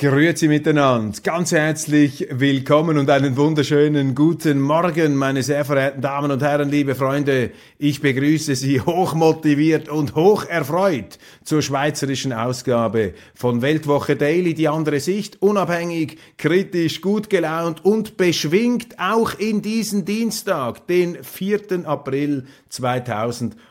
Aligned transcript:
Grüezi 0.00 0.48
miteinander, 0.48 1.20
ganz 1.22 1.52
herzlich 1.52 2.26
willkommen 2.30 2.96
und 2.96 3.10
einen 3.10 3.36
wunderschönen 3.36 4.14
guten 4.14 4.58
Morgen, 4.58 5.14
meine 5.14 5.42
sehr 5.42 5.62
verehrten 5.66 6.00
Damen 6.00 6.30
und 6.30 6.42
Herren, 6.42 6.70
liebe 6.70 6.94
Freunde. 6.94 7.50
Ich 7.76 8.00
begrüße 8.00 8.54
Sie 8.54 8.80
hochmotiviert 8.80 9.90
und 9.90 10.14
hocherfreut 10.14 11.18
zur 11.44 11.60
schweizerischen 11.60 12.32
Ausgabe 12.32 13.12
von 13.34 13.60
Weltwoche 13.60 14.16
Daily, 14.16 14.54
die 14.54 14.68
andere 14.68 15.00
Sicht, 15.00 15.42
unabhängig, 15.42 16.16
kritisch, 16.38 17.02
gut 17.02 17.28
gelaunt 17.28 17.84
und 17.84 18.16
beschwingt 18.16 18.98
auch 18.98 19.38
in 19.38 19.60
diesen 19.60 20.06
Dienstag, 20.06 20.86
den 20.86 21.22
4. 21.22 21.86
April 21.86 22.46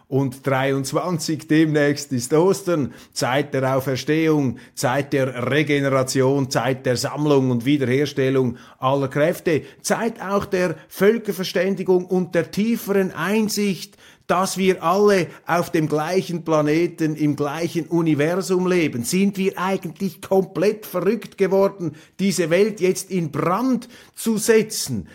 2023. 0.09 1.47
Demnächst 1.47 2.11
ist 2.11 2.33
Ostern, 2.33 2.93
Zeit 3.13 3.53
der 3.53 3.75
Auferstehung, 3.75 4.57
Zeit 4.73 5.13
der 5.13 5.51
Regeneration, 5.51 6.49
Zeit 6.49 6.85
der 6.85 6.97
Sammlung 6.97 7.51
und 7.51 7.65
Wiederherstellung 7.65 8.57
aller 8.79 9.07
Kräfte, 9.07 9.61
Zeit 9.81 10.21
auch 10.21 10.45
der 10.45 10.75
Völkerverständigung 10.87 12.05
und 12.05 12.33
der 12.33 12.49
tieferen 12.49 13.11
Einsicht, 13.11 13.97
dass 14.25 14.57
wir 14.57 14.83
alle 14.83 15.27
auf 15.47 15.71
dem 15.71 15.87
gleichen 15.87 16.43
Planeten, 16.43 17.15
im 17.15 17.35
gleichen 17.35 17.87
Universum 17.87 18.67
leben? 18.67 19.03
Sind 19.03 19.37
wir 19.37 19.57
eigentlich 19.57 20.21
komplett 20.21 20.85
verrückt 20.85 21.37
geworden, 21.37 21.95
diese 22.19 22.51
Welt 22.51 22.79
jetzt 22.79 23.09
in 23.09 23.31
Brand 23.31 23.89
zu 24.15 24.37
setzen? 24.37 25.07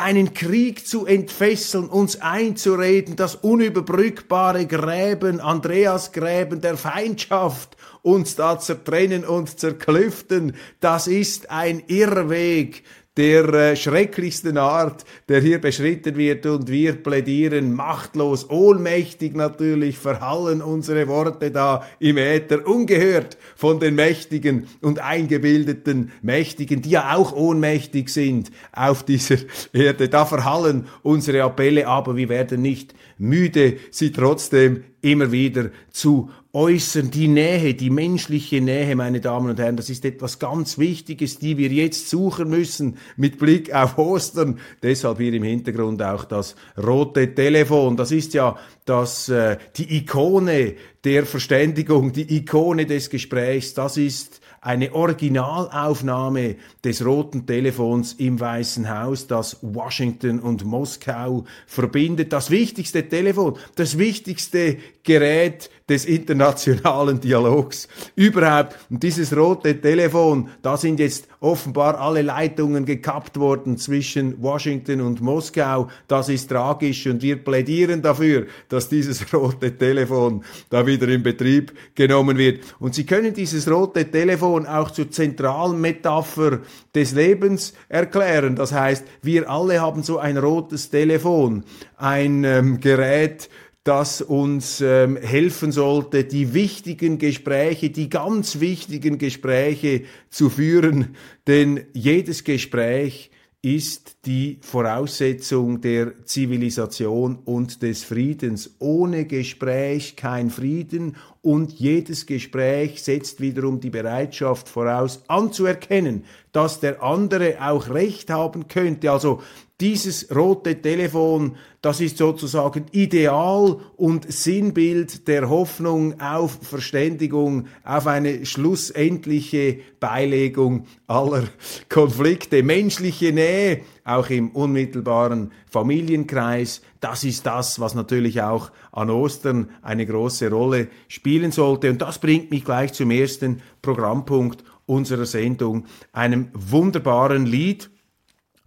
Einen 0.00 0.34
Krieg 0.34 0.86
zu 0.86 1.06
entfesseln, 1.06 1.88
uns 1.88 2.20
einzureden, 2.20 3.16
das 3.16 3.34
unüberbrückbare 3.36 4.66
Gräben, 4.66 5.40
Andreasgräben 5.40 6.60
der 6.60 6.76
Feindschaft, 6.76 7.76
uns 8.02 8.36
da 8.36 8.58
zertrennen 8.58 9.24
und 9.24 9.58
zerklüften, 9.58 10.54
das 10.80 11.06
ist 11.06 11.50
ein 11.50 11.82
Irrweg, 11.86 12.84
der 13.16 13.52
äh, 13.52 13.76
schrecklichsten 13.76 14.56
Art, 14.56 15.04
der 15.28 15.40
hier 15.40 15.60
beschritten 15.60 16.16
wird 16.16 16.46
und 16.46 16.70
wir 16.70 16.94
plädieren 16.94 17.74
machtlos, 17.74 18.48
ohnmächtig 18.48 19.34
natürlich, 19.34 19.98
verhallen 19.98 20.62
unsere 20.62 21.08
Worte 21.08 21.50
da 21.50 21.84
im 21.98 22.16
Äther, 22.18 22.66
ungehört 22.66 23.36
von 23.56 23.80
den 23.80 23.96
Mächtigen 23.96 24.68
und 24.80 25.00
eingebildeten 25.00 26.12
Mächtigen, 26.22 26.82
die 26.82 26.90
ja 26.90 27.16
auch 27.16 27.32
ohnmächtig 27.32 28.08
sind 28.08 28.52
auf 28.72 29.02
dieser 29.02 29.36
Erde. 29.72 30.08
Da 30.08 30.24
verhallen 30.24 30.86
unsere 31.02 31.42
Appelle, 31.42 31.88
aber 31.88 32.16
wir 32.16 32.28
werden 32.28 32.62
nicht 32.62 32.94
müde, 33.18 33.76
sie 33.90 34.12
trotzdem 34.12 34.84
immer 35.02 35.32
wieder 35.32 35.70
zu 35.90 36.30
äußern. 36.52 37.10
Die 37.10 37.28
Nähe, 37.28 37.74
die 37.74 37.90
menschliche 37.90 38.60
Nähe, 38.60 38.96
meine 38.96 39.20
Damen 39.20 39.50
und 39.50 39.58
Herren, 39.58 39.76
das 39.76 39.88
ist 39.88 40.04
etwas 40.04 40.38
ganz 40.38 40.78
Wichtiges, 40.78 41.38
die 41.38 41.56
wir 41.56 41.68
jetzt 41.68 42.10
suchen 42.10 42.50
müssen 42.50 42.96
mit 43.16 43.38
Blick 43.38 43.72
auf 43.72 43.98
Ostern. 43.98 44.58
Deshalb 44.82 45.18
hier 45.18 45.32
im 45.32 45.44
Hintergrund 45.44 46.02
auch 46.02 46.24
das 46.24 46.56
rote 46.76 47.34
Telefon. 47.34 47.96
Das 47.96 48.10
ist 48.10 48.34
ja 48.34 48.56
das, 48.84 49.28
äh, 49.28 49.58
die 49.76 49.96
Ikone 49.98 50.74
der 51.04 51.24
Verständigung, 51.24 52.12
die 52.12 52.36
Ikone 52.36 52.86
des 52.86 53.10
Gesprächs. 53.10 53.74
Das 53.74 53.96
ist 53.96 54.39
eine 54.62 54.92
Originalaufnahme 54.92 56.56
des 56.84 57.04
roten 57.04 57.46
Telefons 57.46 58.12
im 58.14 58.38
Weißen 58.38 58.90
Haus, 58.90 59.26
das 59.26 59.58
Washington 59.62 60.38
und 60.38 60.64
Moskau 60.64 61.44
verbindet. 61.66 62.32
Das 62.32 62.50
wichtigste 62.50 63.08
Telefon, 63.08 63.56
das 63.76 63.96
wichtigste 63.96 64.76
Gerät 65.02 65.70
des 65.90 66.04
internationalen 66.04 67.20
Dialogs 67.20 67.88
überhaupt. 68.14 68.78
Und 68.88 69.02
dieses 69.02 69.36
rote 69.36 69.80
Telefon, 69.80 70.48
da 70.62 70.76
sind 70.76 71.00
jetzt 71.00 71.26
offenbar 71.40 71.98
alle 71.98 72.22
Leitungen 72.22 72.84
gekappt 72.84 73.38
worden 73.40 73.76
zwischen 73.76 74.40
Washington 74.40 75.00
und 75.00 75.20
Moskau. 75.20 75.88
Das 76.06 76.28
ist 76.28 76.48
tragisch 76.48 77.08
und 77.08 77.22
wir 77.22 77.42
plädieren 77.42 78.02
dafür, 78.02 78.46
dass 78.68 78.88
dieses 78.88 79.32
rote 79.34 79.76
Telefon 79.76 80.44
da 80.68 80.86
wieder 80.86 81.08
in 81.08 81.24
Betrieb 81.24 81.72
genommen 81.96 82.38
wird. 82.38 82.62
Und 82.78 82.94
Sie 82.94 83.04
können 83.04 83.34
dieses 83.34 83.68
rote 83.68 84.08
Telefon 84.08 84.66
auch 84.66 84.92
zur 84.92 85.10
zentralen 85.10 85.80
Metapher 85.80 86.60
des 86.94 87.12
Lebens 87.12 87.74
erklären. 87.88 88.54
Das 88.54 88.72
heißt, 88.72 89.04
wir 89.22 89.50
alle 89.50 89.80
haben 89.80 90.04
so 90.04 90.18
ein 90.18 90.38
rotes 90.38 90.88
Telefon, 90.88 91.64
ein 91.96 92.44
ähm, 92.44 92.78
Gerät, 92.78 93.48
das 93.84 94.20
uns 94.20 94.82
ähm, 94.82 95.16
helfen 95.16 95.72
sollte, 95.72 96.24
die 96.24 96.52
wichtigen 96.52 97.18
Gespräche, 97.18 97.90
die 97.90 98.10
ganz 98.10 98.60
wichtigen 98.60 99.16
Gespräche 99.16 100.02
zu 100.28 100.50
führen. 100.50 101.16
Denn 101.46 101.86
jedes 101.94 102.44
Gespräch 102.44 103.30
ist 103.62 104.16
die 104.24 104.58
Voraussetzung 104.62 105.82
der 105.82 106.24
Zivilisation 106.24 107.40
und 107.44 107.82
des 107.82 108.04
Friedens. 108.04 108.76
Ohne 108.78 109.26
Gespräch 109.26 110.16
kein 110.16 110.48
Frieden 110.48 111.16
und 111.42 111.72
jedes 111.72 112.24
Gespräch 112.24 113.02
setzt 113.02 113.40
wiederum 113.40 113.78
die 113.78 113.90
Bereitschaft 113.90 114.66
voraus, 114.66 115.22
anzuerkennen, 115.28 116.24
dass 116.52 116.80
der 116.80 117.02
andere 117.02 117.58
auch 117.60 117.90
Recht 117.90 118.30
haben 118.30 118.66
könnte. 118.66 119.10
Also 119.10 119.42
dieses 119.80 120.34
rote 120.34 120.80
Telefon, 120.80 121.56
das 121.80 122.00
ist 122.00 122.18
sozusagen 122.18 122.84
Ideal 122.92 123.78
und 123.96 124.30
Sinnbild 124.30 125.26
der 125.26 125.48
Hoffnung 125.48 126.20
auf 126.20 126.58
Verständigung, 126.62 127.66
auf 127.82 128.06
eine 128.06 128.44
schlussendliche 128.44 129.78
Beilegung 129.98 130.86
aller 131.06 131.44
Konflikte. 131.88 132.62
Menschliche 132.62 133.32
Nähe, 133.32 133.80
auch 134.04 134.28
im 134.28 134.50
unmittelbaren 134.50 135.52
Familienkreis, 135.70 136.82
das 137.00 137.24
ist 137.24 137.46
das, 137.46 137.80
was 137.80 137.94
natürlich 137.94 138.42
auch 138.42 138.70
an 138.92 139.08
Ostern 139.08 139.70
eine 139.80 140.04
große 140.04 140.50
Rolle 140.50 140.88
spielen 141.08 141.52
sollte. 141.52 141.88
Und 141.90 142.02
das 142.02 142.18
bringt 142.18 142.50
mich 142.50 142.64
gleich 142.64 142.92
zum 142.92 143.10
ersten 143.10 143.62
Programmpunkt 143.80 144.62
unserer 144.84 145.24
Sendung, 145.24 145.86
einem 146.12 146.48
wunderbaren 146.52 147.46
Lied, 147.46 147.90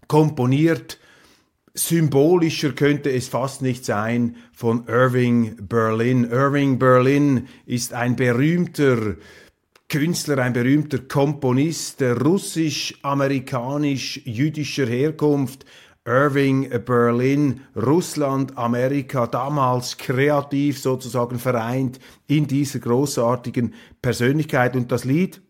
komponiert 0.08 0.98
Symbolischer 1.76 2.74
könnte 2.74 3.12
es 3.12 3.28
fast 3.28 3.64
nicht 3.64 3.84
sein 3.84 4.36
von 4.54 4.86
Irving 4.88 5.56
Berlin. 5.68 6.24
Irving 6.24 6.78
Berlin 6.78 7.48
ist 7.66 7.94
ein 7.94 8.16
berühmter 8.16 9.16
Künstler, 9.90 10.38
ein 10.38 10.54
berühmter 10.54 11.00
Komponist 11.00 12.00
russisch-amerikanisch-jüdischer 12.00 14.86
Herkunft. 14.86 15.66
Irving 16.06 16.70
Berlin, 16.86 17.62
Russland, 17.76 18.56
Amerika, 18.56 19.26
damals 19.26 19.98
kreativ 19.98 20.80
sozusagen 20.80 21.40
vereint 21.40 22.00
in 22.28 22.46
dieser 22.46 22.78
großartigen 22.80 23.74
Persönlichkeit. 24.00 24.76
Und 24.76 24.92
das 24.92 25.06
Lied, 25.06 25.42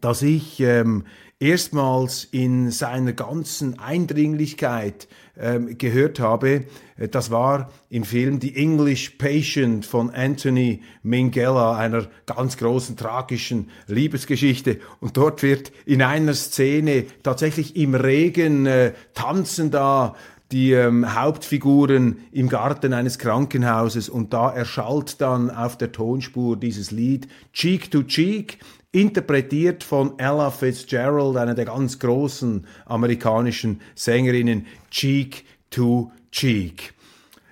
das 0.00 0.22
ich 0.22 0.60
ähm, 0.60 1.06
erstmals 1.40 2.24
in 2.30 2.70
seiner 2.70 3.14
ganzen 3.14 3.78
Eindringlichkeit 3.78 5.08
ähm, 5.38 5.78
gehört 5.78 6.20
habe. 6.20 6.66
Äh, 6.96 7.08
das 7.08 7.30
war 7.30 7.70
im 7.88 8.04
Film 8.04 8.40
The 8.40 8.54
English 8.54 9.10
Patient 9.18 9.86
von 9.86 10.10
Anthony 10.10 10.82
Minghella, 11.02 11.76
einer 11.76 12.06
ganz 12.26 12.58
großen 12.58 12.96
tragischen 12.96 13.70
Liebesgeschichte. 13.86 14.80
Und 15.00 15.16
dort 15.16 15.42
wird 15.42 15.72
in 15.86 16.02
einer 16.02 16.34
Szene 16.34 17.06
tatsächlich 17.22 17.74
im 17.74 17.94
Regen 17.94 18.66
äh, 18.66 18.92
tanzen 19.14 19.70
da 19.70 20.14
die 20.52 20.72
ähm, 20.72 21.14
Hauptfiguren 21.14 22.18
im 22.32 22.48
Garten 22.48 22.92
eines 22.92 23.18
Krankenhauses 23.18 24.08
und 24.08 24.32
da 24.32 24.50
erschallt 24.50 25.20
dann 25.20 25.48
auf 25.48 25.78
der 25.78 25.92
Tonspur 25.92 26.56
dieses 26.56 26.90
Lied 26.90 27.28
Cheek 27.52 27.90
to 27.90 28.02
Cheek 28.02 28.58
interpretiert 28.92 29.84
von 29.84 30.18
Ella 30.18 30.50
Fitzgerald, 30.50 31.36
einer 31.36 31.54
der 31.54 31.66
ganz 31.66 31.98
großen 31.98 32.66
amerikanischen 32.86 33.80
Sängerinnen, 33.94 34.66
Cheek 34.90 35.44
to 35.70 36.10
Cheek. 36.32 36.94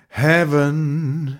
Heaven 0.09 1.39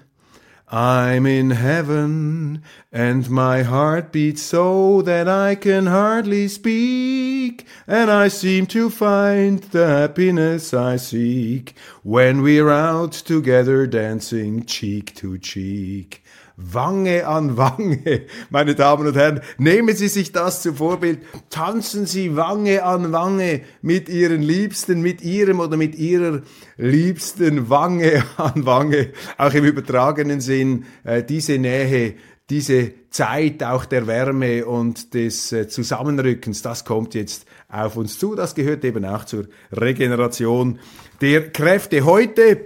I'm 0.72 1.26
in 1.26 1.50
heaven, 1.50 2.62
and 2.92 3.28
my 3.28 3.64
heart 3.64 4.12
beats 4.12 4.44
so 4.44 5.02
that 5.02 5.28
I 5.28 5.56
can 5.56 5.88
hardly 5.88 6.48
speak, 6.48 7.66
and 7.88 8.12
I 8.12 8.28
seem 8.28 8.68
to 8.68 8.92
find 8.92 9.64
the 9.64 9.88
happiness 9.88 10.72
I 10.72 10.98
seek 10.98 11.74
when 12.04 12.44
we're 12.44 12.70
out 12.70 13.14
together 13.14 13.88
dancing 13.88 14.64
cheek 14.64 15.16
to 15.16 15.40
cheek. 15.40 16.24
Wange 16.62 17.26
an 17.26 17.56
Wange. 17.56 18.24
Meine 18.50 18.76
Damen 18.76 19.08
und 19.08 19.16
Herren, 19.16 19.40
nehmen 19.58 19.96
Sie 19.96 20.10
sich 20.10 20.34
das 20.34 20.62
zu 20.62 20.74
Vorbild. 20.74 21.20
Tanzen 21.50 22.06
Sie 22.06 22.36
Wange 22.36 22.84
an 22.84 23.14
Wange 23.14 23.62
mit 23.82 24.10
Ihren 24.10 24.42
Liebsten, 24.42 25.02
mit 25.02 25.22
Ihrem 25.22 25.62
oder 25.62 25.78
mit 25.78 25.96
Ihrer 25.96 26.42
Liebsten 26.76 27.70
Wange 27.70 28.24
an 28.38 28.66
Wange. 28.66 29.12
Auch 29.38 29.54
im 29.54 29.64
übertragenen 29.64 30.42
Sinn, 30.42 30.86
äh, 31.06 31.24
diese 31.24 31.58
Nähe, 31.58 32.16
diese 32.50 32.92
Zeit 33.10 33.64
auch 33.64 33.86
der 33.86 34.08
Wärme 34.08 34.66
und 34.66 35.14
des 35.14 35.52
äh, 35.54 35.68
Zusammenrückens, 35.68 36.62
das 36.62 36.84
kommt 36.84 37.14
jetzt 37.16 37.46
auf 37.70 37.96
uns 37.96 38.20
zu. 38.20 38.36
Das 38.36 38.54
gehört 38.54 38.84
eben 38.84 39.06
auch 39.06 39.24
zur 39.24 39.48
Regeneration 39.72 40.80
der 41.22 41.52
Kräfte. 41.52 42.04
Heute 42.06 42.66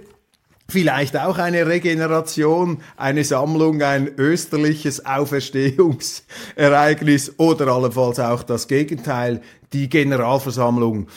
Vielleicht 0.68 1.16
auch 1.16 1.38
eine 1.38 1.66
Regeneration, 1.66 2.78
eine 2.96 3.24
Sammlung, 3.24 3.82
ein 3.82 4.10
österliches 4.16 5.04
Auferstehungsereignis 5.04 7.38
oder 7.38 7.66
allenfalls 7.68 8.18
auch 8.18 8.42
das 8.42 8.66
Gegenteil, 8.66 9.42
die 9.72 9.90
Generalversammlung 9.90 11.08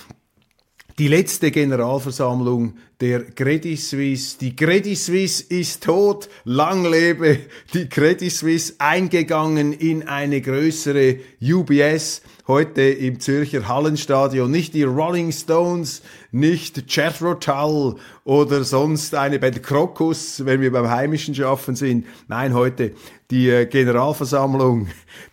die 0.99 1.09
letzte 1.09 1.51
Generalversammlung 1.51 2.73
der 2.99 3.23
Credit 3.23 3.79
Suisse. 3.79 4.39
Die 4.39 4.55
Credit 4.55 4.97
Suisse 4.97 5.43
ist 5.47 5.83
tot, 5.83 6.27
lang 6.43 6.89
lebe 6.89 7.37
die 7.75 7.87
Credit 7.87 8.31
Suisse, 8.31 8.73
eingegangen 8.79 9.73
in 9.73 10.07
eine 10.07 10.41
größere 10.41 11.17
UBS, 11.39 12.23
heute 12.47 12.81
im 12.81 13.19
Zürcher 13.19 13.67
Hallenstadion. 13.67 14.49
Nicht 14.49 14.73
die 14.73 14.83
Rolling 14.83 15.31
Stones, 15.31 16.01
nicht 16.31 16.83
Jethro 16.93 17.35
Tull 17.35 17.95
oder 18.23 18.63
sonst 18.63 19.15
eine 19.15 19.39
Band 19.39 19.63
Krokus, 19.63 20.45
wenn 20.45 20.61
wir 20.61 20.71
beim 20.71 20.89
Heimischen 20.89 21.33
schaffen 21.35 21.75
sind. 21.75 22.05
Nein, 22.27 22.53
heute 22.53 22.93
die 23.31 23.49
äh, 23.49 23.65
Generalversammlung 23.65 24.87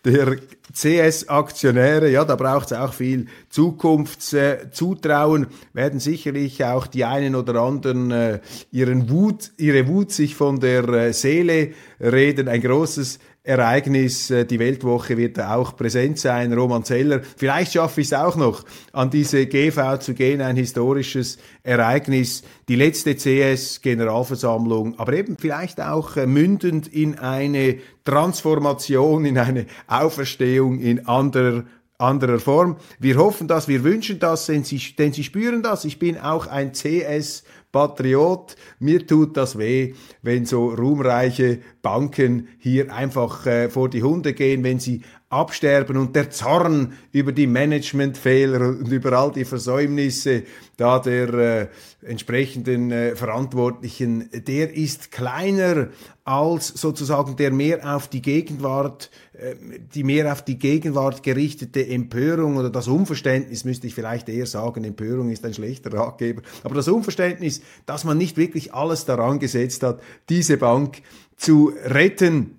der 0.05 0.39
CS-Aktionäre, 0.73 2.11
ja, 2.11 2.25
da 2.25 2.35
braucht 2.35 2.73
es 2.73 2.79
auch 2.79 2.93
viel 2.93 3.27
Zukunftszutrauen, 3.49 5.47
werden 5.73 6.01
sicherlich 6.01 6.65
auch 6.65 6.89
die 6.89 7.05
einen 7.05 7.37
oder 7.37 7.61
anderen 7.61 8.11
äh, 8.11 8.41
ihren 8.73 9.09
Wut, 9.09 9.53
ihre 9.57 9.87
Wut 9.87 10.11
sich 10.11 10.35
von 10.35 10.59
der 10.59 10.89
äh, 10.89 11.13
Seele 11.13 11.73
reden. 12.01 12.49
Ein 12.49 12.63
großes 12.63 13.21
Ereignis. 13.45 14.31
Äh, 14.31 14.47
die 14.47 14.59
Weltwoche 14.59 15.17
wird 15.19 15.39
auch 15.39 15.77
präsent 15.77 16.19
sein. 16.19 16.53
Roman 16.53 16.83
Zeller. 16.83 17.21
Vielleicht 17.37 17.75
schaffe 17.75 18.01
ich 18.01 18.09
es 18.09 18.13
auch 18.15 18.37
noch, 18.37 18.65
an 18.93 19.11
diese 19.11 19.47
GV 19.47 19.99
zu 19.99 20.15
gehen. 20.15 20.41
Ein 20.41 20.57
historisches 20.57 21.39
Ereignis. 21.63 22.43
Die 22.69 22.77
letzte 22.77 23.15
CS-Generalversammlung. 23.15 24.99
Aber 24.99 25.13
eben 25.13 25.37
vielleicht 25.39 25.81
auch 25.81 26.17
äh, 26.17 26.27
mündend 26.27 26.89
in 26.89 27.19
eine 27.19 27.77
Transformation, 28.05 29.27
in 29.27 29.39
eine 29.39 29.67
Auferstehung 29.87 30.81
in 30.81 31.07
anderer 31.07 31.65
anderer 31.97 32.41
Form. 32.41 32.77
Wir 32.99 33.17
hoffen 33.17 33.47
das, 33.47 33.69
wir 33.69 33.85
wünschen 33.85 34.19
das, 34.19 34.47
denn 34.47 34.65
Sie, 34.65 34.81
denn 34.99 35.13
Sie 35.13 35.23
spüren 35.23 35.63
das. 35.63 35.85
Ich 35.85 36.01
bin 36.01 36.19
auch 36.19 36.49
ein 36.49 36.73
CS 36.73 37.45
Patriot. 37.71 38.57
Mir 38.79 39.07
tut 39.07 39.37
das 39.37 39.59
weh, 39.59 39.95
wenn 40.23 40.45
so 40.45 40.69
ruhmreiche 40.69 41.61
Banken 41.85 42.49
hier 42.59 42.93
einfach 42.93 43.47
äh, 43.47 43.69
vor 43.69 43.89
die 43.89 44.03
Hunde 44.03 44.33
gehen, 44.33 44.65
wenn 44.65 44.81
sie 44.81 45.03
absterben 45.29 45.97
und 45.97 46.17
der 46.17 46.31
Zorn 46.31 46.95
über 47.13 47.33
die 47.33 47.47
Managementfehler 47.47 48.69
und 48.69 48.91
über 48.91 49.13
all 49.13 49.33
die 49.33 49.45
Versäumnisse 49.45 50.45
da 50.77 50.99
der 50.99 51.35
äh, 51.35 51.69
entsprechenden 52.03 52.91
äh, 52.91 53.17
Verantwortlichen, 53.17 54.29
der 54.33 54.75
ist 54.75 55.11
kleiner 55.11 55.89
als 56.25 56.69
sozusagen 56.69 57.37
der 57.37 57.51
mehr 57.53 57.97
auf 57.97 58.09
die 58.09 58.23
Gegenwart, 58.23 59.11
äh, 59.33 59.55
die 59.95 60.05
mehr 60.05 60.33
auf 60.33 60.43
die 60.43 60.59
Gegenwart 60.59 61.23
gerichtete 61.23 61.87
Empörung 61.87 62.57
oder 62.57 62.71
das 62.71 62.89
Unverständnis, 62.89 63.65
müsste 63.65 63.87
ich 63.87 63.95
vielleicht 63.95 64.29
eher 64.29 64.47
sagen, 64.47 64.85
Empörung 64.85 65.31
ist 65.31 65.45
ein 65.45 65.55
schlechter 65.55 65.93
Ratgeber, 65.93 66.43
aber 66.63 66.75
das 66.75 66.89
Unverständnis, 66.89 67.61
dass 67.87 68.05
man 68.05 68.19
nicht 68.19 68.37
wirklich 68.37 68.73
alles 68.73 69.05
daran 69.05 69.39
gesetzt 69.39 69.83
hat, 69.83 70.01
diese 70.29 70.57
Bank 70.57 71.03
zu 71.37 71.73
retten. 71.85 72.59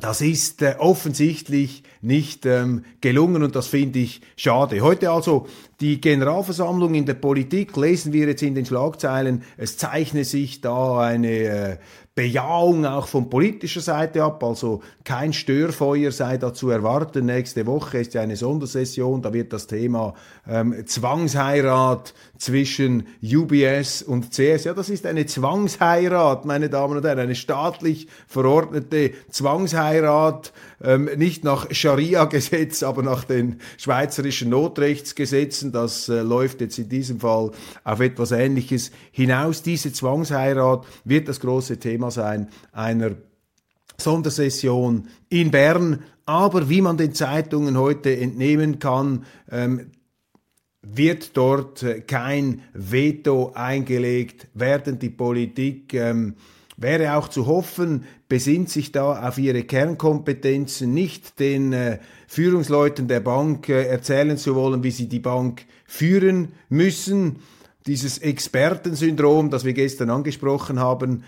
Das 0.00 0.20
ist 0.20 0.60
äh, 0.60 0.74
offensichtlich 0.78 1.82
nicht 2.02 2.44
ähm, 2.44 2.84
gelungen 3.00 3.42
und 3.42 3.56
das 3.56 3.68
finde 3.68 4.00
ich 4.00 4.20
schade. 4.36 4.80
Heute 4.82 5.10
also 5.10 5.46
die 5.80 6.00
Generalversammlung 6.00 6.94
in 6.94 7.06
der 7.06 7.14
Politik, 7.14 7.76
lesen 7.76 8.12
wir 8.12 8.26
jetzt 8.26 8.42
in 8.42 8.54
den 8.54 8.66
Schlagzeilen, 8.66 9.42
es 9.56 9.78
zeichne 9.78 10.24
sich 10.24 10.60
da 10.60 10.98
eine 11.00 11.30
äh, 11.30 11.76
Bejahung 12.16 12.86
auch 12.86 13.08
von 13.08 13.28
politischer 13.28 13.80
Seite 13.80 14.22
ab, 14.22 14.44
also 14.44 14.82
kein 15.02 15.32
Störfeuer 15.32 16.12
sei 16.12 16.38
da 16.38 16.54
zu 16.54 16.70
erwarten. 16.70 17.26
Nächste 17.26 17.66
Woche 17.66 17.98
ist 17.98 18.14
ja 18.14 18.22
eine 18.22 18.36
Sondersession, 18.36 19.20
da 19.20 19.32
wird 19.32 19.52
das 19.52 19.66
Thema 19.66 20.14
ähm, 20.46 20.86
Zwangsheirat 20.86 22.14
zwischen 22.38 23.08
UBS 23.20 24.02
und 24.02 24.30
CS, 24.30 24.62
ja, 24.62 24.74
das 24.74 24.90
ist 24.90 25.06
eine 25.06 25.26
Zwangsheirat, 25.26 26.44
meine 26.44 26.68
Damen 26.68 26.98
und 26.98 27.04
Herren, 27.04 27.18
eine 27.18 27.34
staatlich 27.34 28.06
verordnete 28.28 29.10
Zwangsheirat, 29.30 30.52
ähm, 30.84 31.10
nicht 31.16 31.42
nach 31.42 31.66
Scharia-Gesetz, 31.72 32.84
aber 32.84 33.02
nach 33.02 33.24
den 33.24 33.60
schweizerischen 33.76 34.50
Notrechtsgesetzen. 34.50 35.72
Das 35.72 36.08
äh, 36.08 36.20
läuft 36.20 36.60
jetzt 36.60 36.78
in 36.78 36.88
diesem 36.88 37.18
Fall 37.18 37.50
auf 37.82 38.00
etwas 38.00 38.30
Ähnliches 38.30 38.92
hinaus. 39.10 39.62
Diese 39.62 39.92
Zwangsheirat 39.92 40.86
wird 41.04 41.28
das 41.28 41.40
große 41.40 41.78
Thema 41.78 42.03
sein 42.10 42.48
einer 42.72 43.12
Sondersession 43.98 45.08
in 45.28 45.50
Bern. 45.50 46.02
Aber 46.26 46.68
wie 46.68 46.80
man 46.80 46.96
den 46.96 47.14
Zeitungen 47.14 47.78
heute 47.78 48.16
entnehmen 48.16 48.78
kann, 48.78 49.24
ähm, 49.50 49.90
wird 50.82 51.36
dort 51.36 51.82
äh, 51.82 52.00
kein 52.00 52.62
Veto 52.72 53.52
eingelegt 53.54 54.48
werden. 54.54 54.98
Die 54.98 55.10
Politik 55.10 55.94
ähm, 55.94 56.34
wäre 56.76 57.16
auch 57.16 57.28
zu 57.28 57.46
hoffen, 57.46 58.04
besinnt 58.28 58.70
sich 58.70 58.92
da 58.92 59.28
auf 59.28 59.38
ihre 59.38 59.62
Kernkompetenzen, 59.62 60.92
nicht 60.92 61.38
den 61.40 61.72
äh, 61.72 61.98
Führungsleuten 62.26 63.08
der 63.08 63.20
Bank 63.20 63.68
äh, 63.68 63.86
erzählen 63.86 64.36
zu 64.36 64.54
wollen, 64.54 64.82
wie 64.82 64.90
sie 64.90 65.08
die 65.08 65.20
Bank 65.20 65.66
führen 65.86 66.52
müssen 66.68 67.36
dieses 67.86 68.18
Expertensyndrom, 68.18 69.50
das 69.50 69.64
wir 69.64 69.74
gestern 69.74 70.08
angesprochen 70.08 70.80
haben, 70.80 71.24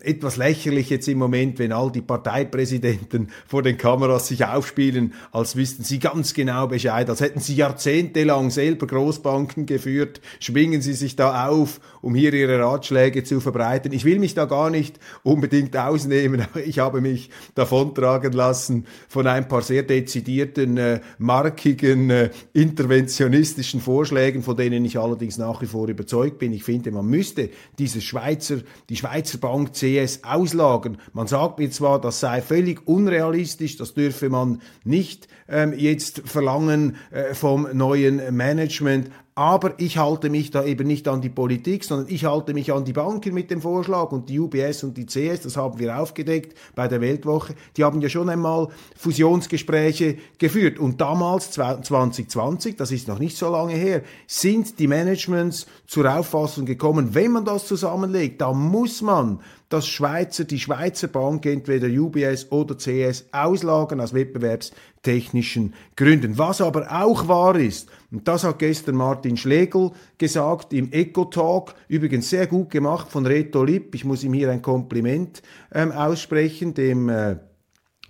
etwas 0.00 0.38
lächerlich 0.38 0.88
jetzt 0.88 1.06
im 1.06 1.18
Moment, 1.18 1.58
wenn 1.58 1.70
all 1.70 1.92
die 1.92 2.00
Parteipräsidenten 2.00 3.28
vor 3.46 3.62
den 3.62 3.76
Kameras 3.76 4.28
sich 4.28 4.46
aufspielen, 4.46 5.12
als 5.32 5.54
wüssten 5.54 5.84
sie 5.84 5.98
ganz 5.98 6.32
genau 6.32 6.66
Bescheid, 6.66 7.10
als 7.10 7.20
hätten 7.20 7.40
sie 7.40 7.54
jahrzehntelang 7.54 8.50
selber 8.50 8.86
Großbanken 8.86 9.66
geführt, 9.66 10.22
schwingen 10.40 10.80
sie 10.80 10.94
sich 10.94 11.14
da 11.16 11.46
auf, 11.48 11.80
um 12.00 12.14
hier 12.14 12.32
ihre 12.32 12.58
Ratschläge 12.58 13.22
zu 13.22 13.40
verbreiten. 13.40 13.92
Ich 13.92 14.06
will 14.06 14.18
mich 14.18 14.32
da 14.32 14.46
gar 14.46 14.70
nicht 14.70 14.98
unbedingt 15.22 15.76
ausnehmen, 15.76 16.46
ich 16.64 16.78
habe 16.78 17.02
mich 17.02 17.28
davontragen 17.54 18.32
lassen 18.32 18.86
von 19.08 19.26
ein 19.26 19.46
paar 19.46 19.60
sehr 19.62 19.82
dezidierten, 19.82 20.78
äh, 20.78 21.00
markigen, 21.18 22.08
äh, 22.08 22.30
interventionistischen 22.54 23.82
Vorschlägen, 23.82 24.42
von 24.42 24.56
denen 24.56 24.86
ich 24.86 24.98
allerdings 24.98 25.36
nach 25.36 25.60
wie 25.60 25.66
vor 25.66 25.86
überzeugt 25.88 26.38
bin. 26.38 26.54
Ich 26.54 26.64
finde, 26.64 26.90
man 26.92 27.06
müsste 27.06 27.50
dieses 27.78 28.04
Schweizer, 28.04 28.60
die 28.88 28.96
Schweizer 28.96 29.33
Bank 29.38 29.72
CS 29.74 30.20
auslagern. 30.24 30.98
Man 31.12 31.26
sagt 31.26 31.58
mir 31.58 31.70
zwar, 31.70 32.00
das 32.00 32.20
sei 32.20 32.40
völlig 32.40 32.86
unrealistisch, 32.86 33.76
das 33.76 33.94
dürfe 33.94 34.28
man 34.28 34.60
nicht 34.84 35.28
ähm, 35.48 35.72
jetzt 35.76 36.22
verlangen 36.24 36.96
äh, 37.10 37.34
vom 37.34 37.68
neuen 37.72 38.34
Management, 38.34 39.10
aber 39.36 39.74
ich 39.78 39.98
halte 39.98 40.30
mich 40.30 40.52
da 40.52 40.64
eben 40.64 40.86
nicht 40.86 41.08
an 41.08 41.20
die 41.20 41.28
Politik, 41.28 41.82
sondern 41.82 42.06
ich 42.08 42.24
halte 42.24 42.54
mich 42.54 42.72
an 42.72 42.84
die 42.84 42.92
Banken 42.92 43.34
mit 43.34 43.50
dem 43.50 43.60
Vorschlag 43.60 44.12
und 44.12 44.28
die 44.28 44.38
UBS 44.38 44.84
und 44.84 44.96
die 44.96 45.06
CS, 45.06 45.40
das 45.42 45.56
haben 45.56 45.78
wir 45.80 45.98
aufgedeckt 45.98 46.56
bei 46.76 46.86
der 46.86 47.00
Weltwoche, 47.00 47.54
die 47.76 47.82
haben 47.82 48.00
ja 48.00 48.08
schon 48.08 48.28
einmal 48.28 48.68
Fusionsgespräche 48.96 50.18
geführt. 50.38 50.78
Und 50.78 51.00
damals, 51.00 51.50
2020, 51.50 52.76
das 52.76 52.92
ist 52.92 53.08
noch 53.08 53.18
nicht 53.18 53.36
so 53.36 53.50
lange 53.50 53.74
her, 53.74 54.02
sind 54.28 54.78
die 54.78 54.86
Managements 54.86 55.66
zur 55.88 56.16
Auffassung 56.16 56.64
gekommen, 56.64 57.14
wenn 57.14 57.32
man 57.32 57.44
das 57.44 57.66
zusammenlegt, 57.66 58.40
da 58.40 58.52
muss 58.52 59.02
man 59.02 59.40
dass 59.68 59.86
Schweizer, 59.86 60.44
die 60.44 60.60
Schweizer 60.60 61.08
Bank, 61.08 61.46
entweder 61.46 61.88
UBS 61.88 62.50
oder 62.50 62.76
CS, 62.76 63.26
auslagern 63.32 64.00
aus 64.00 64.14
wettbewerbstechnischen 64.14 65.74
Gründen. 65.96 66.38
Was 66.38 66.60
aber 66.60 66.90
auch 66.92 67.28
wahr 67.28 67.56
ist, 67.56 67.88
und 68.12 68.28
das 68.28 68.44
hat 68.44 68.58
gestern 68.58 68.96
Martin 68.96 69.36
Schlegel 69.36 69.90
gesagt 70.18 70.72
im 70.72 70.92
Eco-Talk, 70.92 71.74
übrigens 71.88 72.30
sehr 72.30 72.46
gut 72.46 72.70
gemacht 72.70 73.10
von 73.10 73.26
Reto 73.26 73.64
Lipp, 73.64 73.94
ich 73.94 74.04
muss 74.04 74.22
ihm 74.22 74.32
hier 74.32 74.50
ein 74.50 74.62
Kompliment 74.62 75.42
ähm, 75.72 75.92
aussprechen, 75.92 76.74
dem 76.74 77.08
äh, 77.08 77.36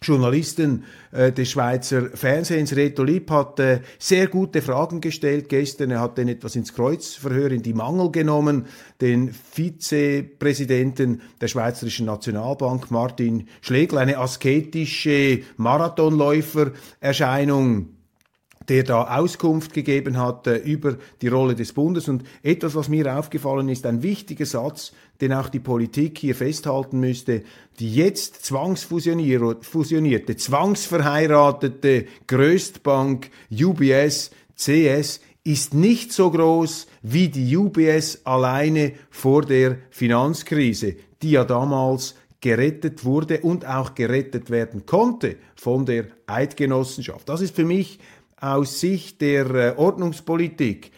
Journalisten 0.04 0.84
äh, 1.12 1.32
des 1.32 1.50
Schweizer 1.50 2.10
Fernsehens. 2.14 2.76
Reto 2.76 3.02
Lipp 3.02 3.30
hat 3.30 3.58
äh, 3.60 3.80
sehr 3.98 4.28
gute 4.28 4.60
Fragen 4.62 5.00
gestellt 5.00 5.48
gestern. 5.48 5.90
Er 5.90 6.00
hat 6.00 6.18
den 6.18 6.28
etwas 6.28 6.54
ins 6.56 6.74
Kreuzverhör 6.74 7.50
in 7.50 7.62
die 7.62 7.72
Mangel 7.74 8.12
genommen. 8.12 8.66
Den 9.00 9.32
Vizepräsidenten 9.32 11.22
der 11.40 11.48
Schweizerischen 11.48 12.04
Nationalbank, 12.06 12.90
Martin 12.90 13.48
Schlegel, 13.60 13.98
eine 13.98 14.18
asketische 14.18 15.40
Marathonläufererscheinung 15.56 17.88
der 18.68 18.82
da 18.82 19.18
Auskunft 19.18 19.72
gegeben 19.74 20.18
hat 20.18 20.46
äh, 20.46 20.56
über 20.56 20.96
die 21.22 21.28
Rolle 21.28 21.54
des 21.54 21.72
Bundes. 21.72 22.08
Und 22.08 22.24
etwas, 22.42 22.74
was 22.74 22.88
mir 22.88 23.16
aufgefallen 23.18 23.68
ist, 23.68 23.86
ein 23.86 24.02
wichtiger 24.02 24.46
Satz, 24.46 24.92
den 25.20 25.32
auch 25.32 25.48
die 25.48 25.60
Politik 25.60 26.18
hier 26.18 26.34
festhalten 26.34 27.00
müsste, 27.00 27.42
die 27.78 27.94
jetzt 27.94 28.44
zwangsfusionierte, 28.44 30.36
zwangsverheiratete 30.36 32.06
Größtbank 32.26 33.30
UBS 33.50 34.30
CS 34.56 35.20
ist 35.44 35.74
nicht 35.74 36.12
so 36.12 36.30
groß 36.30 36.86
wie 37.02 37.28
die 37.28 37.56
UBS 37.56 38.22
alleine 38.24 38.92
vor 39.10 39.42
der 39.42 39.78
Finanzkrise, 39.90 40.96
die 41.22 41.32
ja 41.32 41.44
damals 41.44 42.14
gerettet 42.40 43.04
wurde 43.04 43.40
und 43.40 43.66
auch 43.66 43.94
gerettet 43.94 44.50
werden 44.50 44.86
konnte 44.86 45.36
von 45.54 45.86
der 45.86 46.06
Eidgenossenschaft. 46.26 47.28
Das 47.28 47.40
ist 47.40 47.56
für 47.56 47.64
mich 47.64 47.98
aus 48.44 48.80
Sicht 48.80 49.20
der 49.20 49.50
äh, 49.54 49.74
Ordnungspolitik 49.76 50.92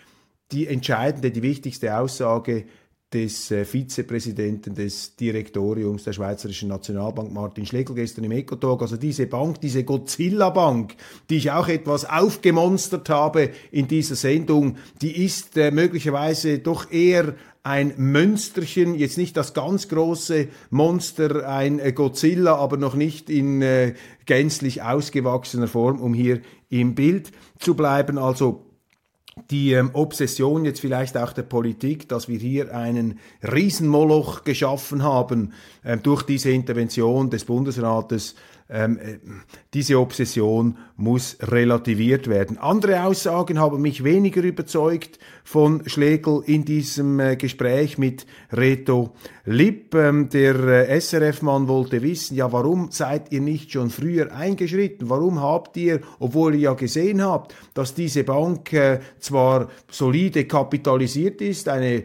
die 0.52 0.66
entscheidende, 0.66 1.30
die 1.30 1.42
wichtigste 1.42 1.96
Aussage 1.96 2.66
des 3.12 3.52
äh, 3.52 3.64
Vizepräsidenten 3.64 4.74
des 4.74 5.14
Direktoriums 5.14 6.04
der 6.04 6.12
Schweizerischen 6.12 6.68
Nationalbank, 6.68 7.32
Martin 7.32 7.64
Schlegel, 7.64 7.94
gestern 7.94 8.24
im 8.24 8.32
Ecotalk. 8.32 8.82
Also 8.82 8.96
diese 8.96 9.26
Bank, 9.26 9.60
diese 9.60 9.84
Godzilla-Bank, 9.84 10.96
die 11.30 11.36
ich 11.36 11.50
auch 11.52 11.68
etwas 11.68 12.04
aufgemonstert 12.04 13.08
habe 13.08 13.50
in 13.70 13.86
dieser 13.86 14.16
Sendung, 14.16 14.76
die 15.00 15.24
ist 15.24 15.56
äh, 15.56 15.70
möglicherweise 15.70 16.58
doch 16.58 16.90
eher 16.90 17.34
ein 17.66 17.94
Mönsterchen, 17.96 18.94
jetzt 18.94 19.18
nicht 19.18 19.36
das 19.36 19.52
ganz 19.52 19.88
große 19.88 20.46
Monster, 20.70 21.48
ein 21.48 21.80
äh, 21.80 21.92
Godzilla, 21.92 22.54
aber 22.54 22.76
noch 22.76 22.94
nicht 22.94 23.28
in 23.28 23.60
äh, 23.60 23.94
gänzlich 24.24 24.82
ausgewachsener 24.82 25.66
Form, 25.66 26.00
um 26.00 26.14
hier 26.14 26.42
im 26.68 26.94
Bild 26.94 27.32
zu 27.58 27.74
bleiben. 27.74 28.18
Also 28.18 28.66
die 29.50 29.72
ähm, 29.72 29.90
Obsession 29.94 30.64
jetzt 30.64 30.78
vielleicht 30.78 31.16
auch 31.16 31.32
der 31.32 31.42
Politik, 31.42 32.08
dass 32.08 32.28
wir 32.28 32.38
hier 32.38 32.72
einen 32.72 33.18
Riesenmoloch 33.42 34.44
geschaffen 34.44 35.02
haben 35.02 35.52
ähm, 35.84 36.04
durch 36.04 36.22
diese 36.22 36.50
Intervention 36.50 37.30
des 37.30 37.46
Bundesrates, 37.46 38.36
ähm, 38.68 38.98
äh, 38.98 39.18
diese 39.74 39.98
Obsession 39.98 40.76
muss 40.96 41.36
relativiert 41.40 42.28
werden. 42.28 42.58
Andere 42.58 43.04
Aussagen 43.04 43.60
haben 43.60 43.80
mich 43.80 44.02
weniger 44.02 44.42
überzeugt 44.42 45.18
von 45.44 45.88
Schlegel 45.88 46.42
in 46.46 46.64
diesem 46.64 47.20
äh, 47.20 47.36
Gespräch 47.36 47.98
mit 47.98 48.26
Reto 48.52 49.14
Lipp. 49.44 49.94
Ähm, 49.94 50.28
der 50.30 50.56
äh, 50.88 51.00
SRF-Mann 51.00 51.68
wollte 51.68 52.02
wissen, 52.02 52.36
ja, 52.36 52.50
warum 52.50 52.90
seid 52.90 53.30
ihr 53.30 53.40
nicht 53.40 53.70
schon 53.70 53.90
früher 53.90 54.34
eingeschritten? 54.34 55.08
Warum 55.08 55.40
habt 55.40 55.76
ihr, 55.76 56.00
obwohl 56.18 56.54
ihr 56.54 56.60
ja 56.60 56.74
gesehen 56.74 57.22
habt, 57.22 57.54
dass 57.74 57.94
diese 57.94 58.24
Bank 58.24 58.72
äh, 58.72 58.98
zwar 59.20 59.68
solide 59.88 60.44
kapitalisiert 60.46 61.40
ist, 61.40 61.68
eine 61.68 62.04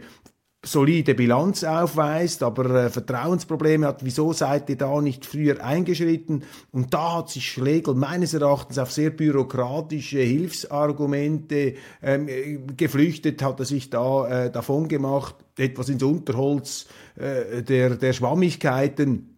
solide 0.64 1.14
Bilanz 1.14 1.64
aufweist, 1.64 2.42
aber 2.42 2.84
äh, 2.84 2.90
Vertrauensprobleme 2.90 3.86
hat, 3.86 4.04
wieso 4.04 4.32
seid 4.32 4.70
ihr 4.70 4.76
da 4.76 5.00
nicht 5.00 5.26
früher 5.26 5.64
eingeschritten? 5.64 6.44
Und 6.70 6.94
da 6.94 7.16
hat 7.16 7.30
sich 7.30 7.50
Schlegel 7.50 7.94
meines 7.94 8.32
Erachtens 8.32 8.78
auf 8.78 8.92
sehr 8.92 9.10
bürokratische 9.10 10.20
Hilfsargumente 10.20 11.74
ähm, 12.00 12.28
äh, 12.28 12.58
geflüchtet, 12.76 13.42
hat 13.42 13.58
er 13.58 13.66
sich 13.66 13.90
da 13.90 14.44
äh, 14.44 14.50
davon 14.50 14.86
gemacht, 14.86 15.34
etwas 15.58 15.88
ins 15.88 16.02
Unterholz 16.02 16.86
äh, 17.16 17.62
der, 17.62 17.96
der 17.96 18.12
Schwammigkeiten. 18.12 19.32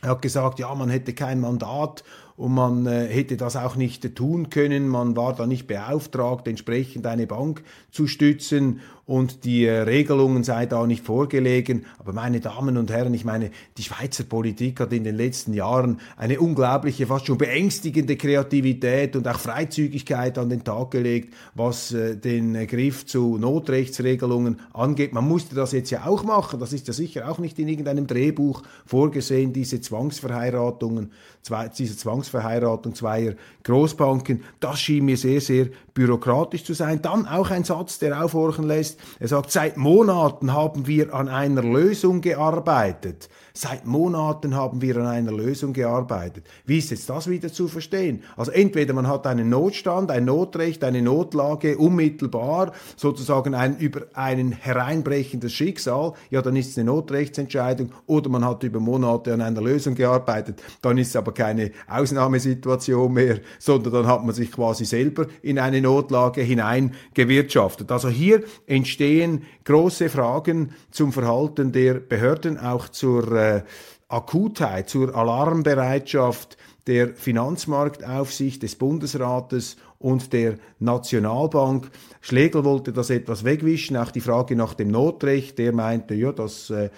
Er 0.00 0.10
hat 0.10 0.22
gesagt, 0.22 0.58
ja, 0.58 0.74
man 0.74 0.90
hätte 0.90 1.12
kein 1.12 1.40
Mandat 1.40 2.02
und 2.36 2.54
man 2.54 2.86
äh, 2.86 3.06
hätte 3.06 3.36
das 3.36 3.54
auch 3.54 3.76
nicht 3.76 4.16
tun 4.16 4.50
können. 4.50 4.88
Man 4.88 5.16
war 5.16 5.32
da 5.32 5.46
nicht 5.46 5.68
beauftragt, 5.68 6.48
entsprechend 6.48 7.06
eine 7.06 7.28
Bank 7.28 7.62
zu 7.92 8.08
stützen 8.08 8.80
und 9.12 9.44
die 9.44 9.66
äh, 9.66 9.82
Regelungen 9.82 10.42
sei 10.42 10.64
da 10.64 10.86
nicht 10.86 11.04
vorgelegen. 11.04 11.84
Aber 11.98 12.14
meine 12.14 12.40
Damen 12.40 12.78
und 12.78 12.90
Herren, 12.90 13.12
ich 13.12 13.26
meine, 13.26 13.50
die 13.76 13.82
Schweizer 13.82 14.24
Politik 14.24 14.80
hat 14.80 14.90
in 14.94 15.04
den 15.04 15.16
letzten 15.16 15.52
Jahren 15.52 16.00
eine 16.16 16.40
unglaubliche, 16.40 17.06
fast 17.06 17.26
schon 17.26 17.36
beängstigende 17.36 18.16
Kreativität 18.16 19.14
und 19.14 19.28
auch 19.28 19.38
Freizügigkeit 19.38 20.38
an 20.38 20.48
den 20.48 20.64
Tag 20.64 20.92
gelegt, 20.92 21.34
was 21.54 21.92
äh, 21.92 22.16
den 22.16 22.66
Griff 22.66 23.04
zu 23.04 23.36
Notrechtsregelungen 23.36 24.60
angeht. 24.72 25.12
Man 25.12 25.28
musste 25.28 25.54
das 25.54 25.72
jetzt 25.72 25.90
ja 25.90 26.06
auch 26.06 26.24
machen. 26.24 26.58
Das 26.58 26.72
ist 26.72 26.86
ja 26.86 26.94
sicher 26.94 27.30
auch 27.30 27.38
nicht 27.38 27.58
in 27.58 27.68
irgendeinem 27.68 28.06
Drehbuch 28.06 28.62
vorgesehen, 28.86 29.52
diese 29.52 29.82
Zwangsverheiratungen, 29.82 31.12
diese 31.76 31.98
Zwangsverheiratung 31.98 32.94
zweier 32.94 33.34
Großbanken. 33.64 34.42
Das 34.58 34.80
schien 34.80 35.04
mir 35.04 35.18
sehr, 35.18 35.42
sehr 35.42 35.66
bürokratisch 35.92 36.64
zu 36.64 36.72
sein. 36.72 37.02
Dann 37.02 37.26
auch 37.26 37.50
ein 37.50 37.64
Satz, 37.64 37.98
der 37.98 38.24
aufhorchen 38.24 38.66
lässt. 38.66 39.01
Er 39.18 39.28
sagt, 39.28 39.50
seit 39.50 39.76
Monaten 39.76 40.52
haben 40.52 40.86
wir 40.86 41.14
an 41.14 41.28
einer 41.28 41.62
Lösung 41.62 42.20
gearbeitet. 42.20 43.28
Seit 43.54 43.86
Monaten 43.86 44.54
haben 44.54 44.80
wir 44.80 44.96
an 44.96 45.06
einer 45.06 45.32
Lösung 45.32 45.72
gearbeitet. 45.74 46.46
Wie 46.64 46.78
ist 46.78 46.90
jetzt 46.90 47.10
das 47.10 47.28
wieder 47.28 47.52
zu 47.52 47.68
verstehen? 47.68 48.22
Also 48.36 48.50
entweder 48.50 48.94
man 48.94 49.06
hat 49.06 49.26
einen 49.26 49.50
Notstand, 49.50 50.10
ein 50.10 50.24
Notrecht, 50.24 50.82
eine 50.84 51.02
Notlage 51.02 51.76
unmittelbar, 51.76 52.72
sozusagen 52.96 53.54
ein 53.54 53.76
über 53.76 54.02
einen 54.14 54.52
hereinbrechendes 54.52 55.52
Schicksal, 55.52 56.14
ja, 56.30 56.40
dann 56.40 56.56
ist 56.56 56.70
es 56.70 56.78
eine 56.78 56.86
Notrechtsentscheidung, 56.86 57.92
oder 58.06 58.30
man 58.30 58.44
hat 58.44 58.62
über 58.62 58.80
Monate 58.80 59.34
an 59.34 59.42
einer 59.42 59.60
Lösung 59.60 59.94
gearbeitet, 59.94 60.62
dann 60.80 60.96
ist 60.96 61.08
es 61.08 61.16
aber 61.16 61.34
keine 61.34 61.72
Ausnahmesituation 61.88 63.12
mehr, 63.12 63.40
sondern 63.58 63.92
dann 63.92 64.06
hat 64.06 64.24
man 64.24 64.34
sich 64.34 64.50
quasi 64.50 64.84
selber 64.84 65.26
in 65.42 65.58
eine 65.58 65.82
Notlage 65.82 66.40
hineingewirtschaftet. 66.40 67.92
Also 67.92 68.08
hier 68.08 68.42
entstehen 68.66 69.42
große 69.64 70.08
Fragen 70.08 70.72
zum 70.90 71.12
Verhalten 71.12 71.72
der 71.72 71.94
Behörden, 71.94 72.58
auch 72.58 72.88
zur 72.88 73.41
äh, 73.42 73.62
Akutheit, 74.08 74.88
zur 74.90 75.14
Alarmbereitschaft 75.14 76.56
der 76.86 77.14
Finanzmarktaufsicht 77.14 78.62
des 78.62 78.76
Bundesrates 78.76 79.76
und 79.98 80.32
der 80.32 80.56
Nationalbank. 80.80 81.90
Schlegel 82.20 82.64
wollte 82.64 82.92
das 82.92 83.10
etwas 83.10 83.44
wegwischen, 83.44 83.96
auch 83.96 84.10
die 84.10 84.20
Frage 84.20 84.56
nach 84.56 84.74
dem 84.74 84.88
Notrecht. 84.88 85.58
Der 85.58 85.72
meinte, 85.72 86.14
ja, 86.14 86.32
das 86.32 86.70
äh, 86.70 86.90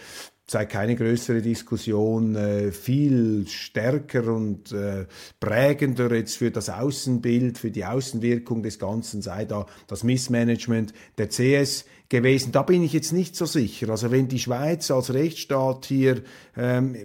sei 0.47 0.67
keine 0.67 0.95
größere 0.95 1.41
Diskussion, 1.41 2.37
äh, 2.37 2.71
viel 2.71 3.47
stärker 3.49 4.29
und 4.29 4.73
äh, 4.73 5.07
prägender 5.41 6.13
jetzt 6.15 6.37
für 6.37 6.51
das 6.51 6.69
Außenbild, 6.69 7.57
für 7.57 7.71
die 7.71 7.85
Außenwirkung 7.85 8.63
des 8.63 8.79
Ganzen 8.79 9.23
sei 9.23 9.47
da 9.47 9.67
das 9.87 10.03
Missmanagement 10.03 10.93
der 11.17 11.29
CS 11.29 11.87
gewesen. 12.11 12.53
Da 12.53 12.63
bin 12.63 12.83
ich 12.83 12.93
jetzt 12.93 13.13
nicht 13.13 13.37
so 13.37 13.47
sicher. 13.47 13.89
Also 13.89 14.11
wenn 14.11 14.29
die 14.29 14.39
Schweiz 14.39 14.91
als 14.91 15.15
Rechtsstaat 15.15 15.87
hier 15.87 16.23
ähm, 16.57 16.97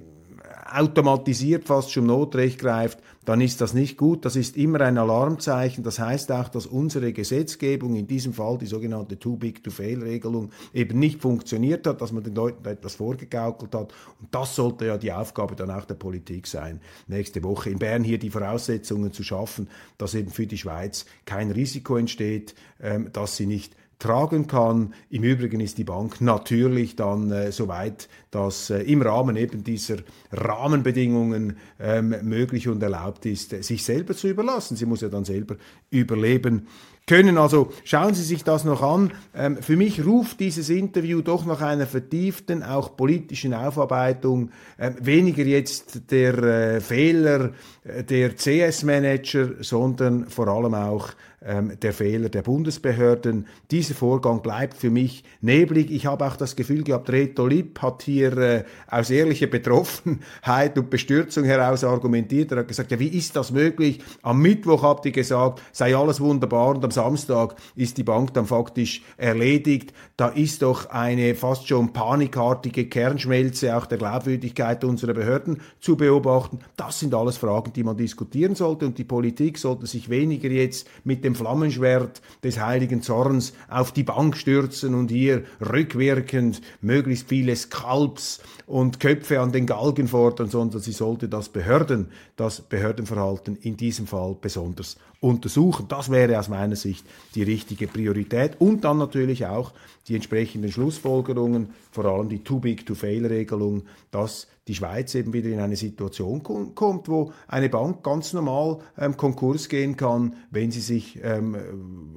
automatisiert 0.72 1.66
fast 1.66 1.92
schon 1.92 2.08
Notrecht 2.08 2.60
greift, 2.60 3.00
dann 3.30 3.42
ist 3.42 3.62
das 3.62 3.76
nicht 3.76 3.96
gut. 3.96 4.26
Das 4.26 4.36
ist 4.36 4.58
immer 4.58 4.82
ein 4.82 4.98
Alarmzeichen. 4.98 5.84
Das 5.84 6.00
heißt 6.00 6.32
auch, 6.32 6.50
dass 6.50 6.66
unsere 6.66 7.14
Gesetzgebung, 7.14 7.96
in 7.96 8.08
diesem 8.08 8.34
Fall 8.34 8.58
die 8.58 8.66
sogenannte 8.66 9.20
Too 9.20 9.38
Big 9.38 9.64
to 9.64 9.70
Fail 9.70 10.02
Regelung, 10.02 10.50
eben 10.74 10.98
nicht 10.98 11.22
funktioniert 11.22 11.86
hat, 11.86 12.02
dass 12.02 12.12
man 12.12 12.24
den 12.24 12.34
Leuten 12.34 12.68
etwas 12.68 12.96
vorgegaukelt 12.96 13.76
hat. 13.76 13.94
Und 14.20 14.30
das 14.34 14.56
sollte 14.56 14.88
ja 14.88 14.98
die 14.98 15.14
Aufgabe 15.14 15.56
dann 15.56 15.70
auch 15.70 15.86
der 15.86 15.94
Politik 15.94 16.48
sein, 16.48 16.82
nächste 17.06 17.44
Woche 17.44 17.70
in 17.70 17.78
Bern 17.78 18.04
hier 18.04 18.18
die 18.18 18.32
Voraussetzungen 18.32 19.14
zu 19.14 19.22
schaffen, 19.22 19.70
dass 20.00 20.16
eben 20.16 20.32
für 20.32 20.48
die 20.48 20.58
Schweiz 20.58 21.06
kein 21.26 21.52
Risiko 21.52 21.98
entsteht, 21.98 22.56
ähm, 22.82 23.12
dass 23.14 23.38
sie 23.38 23.46
nicht 23.46 23.76
tragen 24.00 24.48
kann. 24.48 24.94
Im 25.10 25.24
Übrigen 25.24 25.60
ist 25.60 25.78
die 25.78 25.84
Bank 25.84 26.22
natürlich 26.22 26.96
dann 26.96 27.32
äh, 27.32 27.52
soweit, 27.52 28.08
dass 28.32 28.70
äh, 28.70 28.80
im 28.84 29.02
Rahmen 29.02 29.36
eben 29.36 29.64
dieser 29.64 29.98
Rahmenbedingungen 30.32 31.58
ähm, 31.80 32.16
möglich 32.24 32.70
und 32.70 32.82
erlaubt 32.82 33.26
ist, 33.26 33.62
sich 33.64 33.84
selber 33.84 34.16
zu 34.16 34.30
überlassen. 34.30 34.78
Sie 34.78 34.86
muss 34.86 35.02
ja 35.02 35.10
dann 35.10 35.26
selber 35.26 35.58
überleben 35.90 36.68
können. 37.10 37.40
Also 37.40 37.72
schauen 37.84 38.14
Sie 38.14 38.24
sich 38.24 38.44
das 38.44 38.64
noch 38.64 38.84
an. 38.84 39.12
Ähm, 39.36 39.58
für 39.58 39.76
mich 39.76 40.06
ruft 40.06 40.40
dieses 40.40 40.70
Interview 40.70 41.22
doch 41.22 41.44
nach 41.44 41.62
einer 41.62 41.88
vertieften, 41.88 42.62
auch 42.62 42.96
politischen 42.96 43.54
Aufarbeitung, 43.56 44.52
äh, 44.78 44.92
weniger 45.02 45.44
jetzt 45.44 46.12
der 46.12 46.38
äh, 46.38 46.82
Fehler 46.82 47.52
äh, 47.84 48.04
der 48.04 48.36
CS-Manager, 48.36 49.56
sondern 49.62 50.30
vor 50.30 50.48
allem 50.48 50.76
auch 50.76 51.10
ähm, 51.42 51.74
der 51.82 51.94
Fehler 51.94 52.30
der 52.30 52.42
Bundesbehörden. 52.42 53.48
Dieser 53.72 53.94
Vorgang 53.94 54.42
bleibt 54.42 54.78
für 54.78 54.90
mich 54.90 55.24
neblig. 55.42 55.92
Ich 55.92 56.06
habe 56.06 56.26
auch 56.26 56.36
das 56.36 56.56
Gefühl 56.56 56.84
gehabt, 56.84 57.10
Reto 57.10 57.48
Lipp 57.48 57.82
hat 57.82 58.04
hier 58.04 58.38
äh, 58.38 58.64
aus 58.88 59.10
ehrlicher 59.10 59.48
Betroffenheit 59.48 60.78
und 60.78 60.90
Bestürzung 60.90 61.46
heraus 61.46 61.84
argumentiert. 61.84 62.52
Er 62.52 62.60
hat 62.60 62.68
gesagt, 62.68 62.92
ja, 62.92 63.00
wie 63.00 63.08
ist 63.08 63.36
das 63.36 63.52
möglich? 63.52 64.02
Am 64.22 64.42
Mittwoch 64.42 64.84
habt 64.84 65.06
ihr 65.06 65.12
gesagt, 65.12 65.62
sei 65.72 65.96
alles 65.96 66.20
wunderbar 66.20 66.76
und 66.76 66.84
am 66.84 66.92
Samstag 66.92 67.56
ist 67.76 67.98
die 67.98 68.04
Bank 68.04 68.34
dann 68.34 68.46
faktisch 68.46 69.02
erledigt. 69.18 69.94
Da 70.18 70.28
ist 70.28 70.62
doch 70.62 70.90
eine 70.90 71.36
fast 71.36 71.68
schon 71.68 71.94
panikartige 71.94 72.86
Kernschmelze 72.88 73.78
auch 73.78 73.86
der 73.86 73.98
Glaubwürdigkeit 73.98 74.84
unserer 74.84 75.14
Behörden 75.14 75.62
zu 75.80 75.96
beobachten. 75.96 76.60
Das 76.76 77.00
sind 77.00 77.14
alles 77.14 77.38
Fragen, 77.38 77.74
die 77.74 77.84
man 77.84 77.98
diskutieren 77.98 78.56
sollte 78.56 78.86
und 78.86 78.98
die 78.98 79.04
Politik 79.04 79.58
sollte 79.58 79.88
sich 79.88 80.10
weniger 80.10 80.50
jetzt 80.50 80.90
mit 81.04 81.24
dem 81.24 81.29
Flammenschwert 81.36 82.22
des 82.44 82.60
heiligen 82.60 83.02
Zorns 83.02 83.54
auf 83.68 83.92
die 83.92 84.04
Bank 84.04 84.38
stürzen 84.38 84.94
und 84.96 85.12
hier 85.12 85.44
rückwirkend 85.62 86.62
möglichst 86.82 87.30
viele 87.30 87.56
Skalps 87.56 88.42
und 88.66 89.00
Köpfe 89.00 89.40
an 89.40 89.52
den 89.52 89.66
Galgen 89.66 90.08
fordern, 90.08 90.50
sondern 90.50 90.82
sie 90.82 90.92
sollte 90.92 91.28
das 91.28 91.50
Behörden, 91.50 92.12
das 92.36 92.62
Behördenverhalten 92.62 93.58
in 93.58 93.78
diesem 93.78 94.08
Fall 94.08 94.36
besonders 94.40 94.98
untersuchen. 95.20 95.88
Das 95.88 96.10
wäre 96.10 96.40
aus 96.40 96.50
meiner 96.50 96.76
Sicht 96.76 97.06
die 97.36 97.44
richtige 97.44 97.88
Priorität 97.88 98.60
und 98.60 98.84
dann 98.84 98.98
natürlich 98.98 99.46
auch 99.46 99.74
die 100.08 100.16
entsprechenden 100.16 100.72
Schlussfolgerungen, 100.72 101.70
vor 101.92 102.06
allem 102.06 102.30
die 102.30 102.44
Too-Big-to-Fail-Regelung, 102.44 103.84
dass 104.12 104.48
die 104.70 104.76
Schweiz 104.76 105.16
eben 105.16 105.34
wieder 105.34 105.50
in 105.50 105.60
eine 105.60 105.76
Situation 105.76 106.44
kommt, 106.44 107.10
wo 107.10 107.34
eine 107.48 107.70
Bank 107.70 108.04
ganz 108.04 108.34
normal 108.34 108.78
ähm, 109.00 109.18
Konkurs 109.18 109.68
gehen 109.68 109.98
kann, 109.98 110.36
wenn 110.52 110.70
sie 110.70 110.80
sich 110.80 111.20
ähm, 111.24 111.58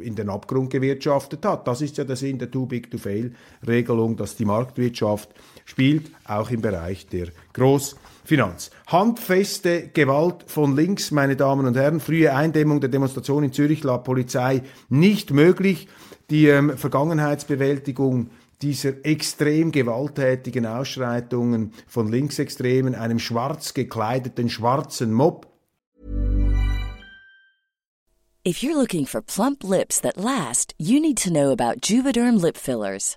in 0.01 0.15
den 0.15 0.29
Abgrund 0.29 0.69
gewirtschaftet 0.69 1.47
hat. 1.47 1.67
Das 1.67 1.81
ist 1.81 1.97
ja 1.97 2.05
der 2.05 2.17
Sinn 2.17 2.39
der 2.39 2.51
Too-Big-to-Fail-Regelung, 2.51 4.17
dass 4.17 4.37
die 4.37 4.45
Marktwirtschaft 4.45 5.31
spielt, 5.65 6.11
auch 6.27 6.51
im 6.51 6.61
Bereich 6.61 7.07
der 7.07 7.29
Großfinanz. 7.55 8.71
Handfeste 8.87 9.89
Gewalt 9.89 10.45
von 10.47 10.77
links, 10.77 11.11
meine 11.11 11.37
Damen 11.37 11.65
und 11.65 11.77
Herren. 11.79 12.01
Frühe 12.01 12.35
Eindämmung 12.35 12.83
der 12.83 12.91
Demonstration 12.91 13.45
in 13.45 13.55
Zürich 13.55 13.83
la 13.83 13.97
Polizei 13.97 14.63
nicht 14.91 15.31
möglich. 15.31 15.89
Die 16.29 16.49
ähm, 16.49 16.77
Vergangenheitsbewältigung 16.77 18.29
dieser 18.63 19.05
extrem 19.05 19.73
gewalttätigen 19.73 20.67
Ausschreitungen 20.67 21.73
von 21.87 22.11
Linksextremen, 22.11 22.95
einem 22.95 23.19
schwarz 23.19 23.75
gekleideten 23.75 24.49
schwarzen 24.49 25.13
Mob. 25.13 25.49
If 28.45 28.63
you're 28.63 28.75
looking 28.75 29.07
for 29.07 29.21
plump 29.23 29.63
lips 29.63 30.01
that 30.01 30.17
last, 30.17 30.75
you 30.77 31.01
need 31.01 31.17
to 31.23 31.31
know 31.31 31.53
about 31.53 31.81
Juvederm 31.83 32.41
lip 32.41 32.57
fillers. 32.57 33.17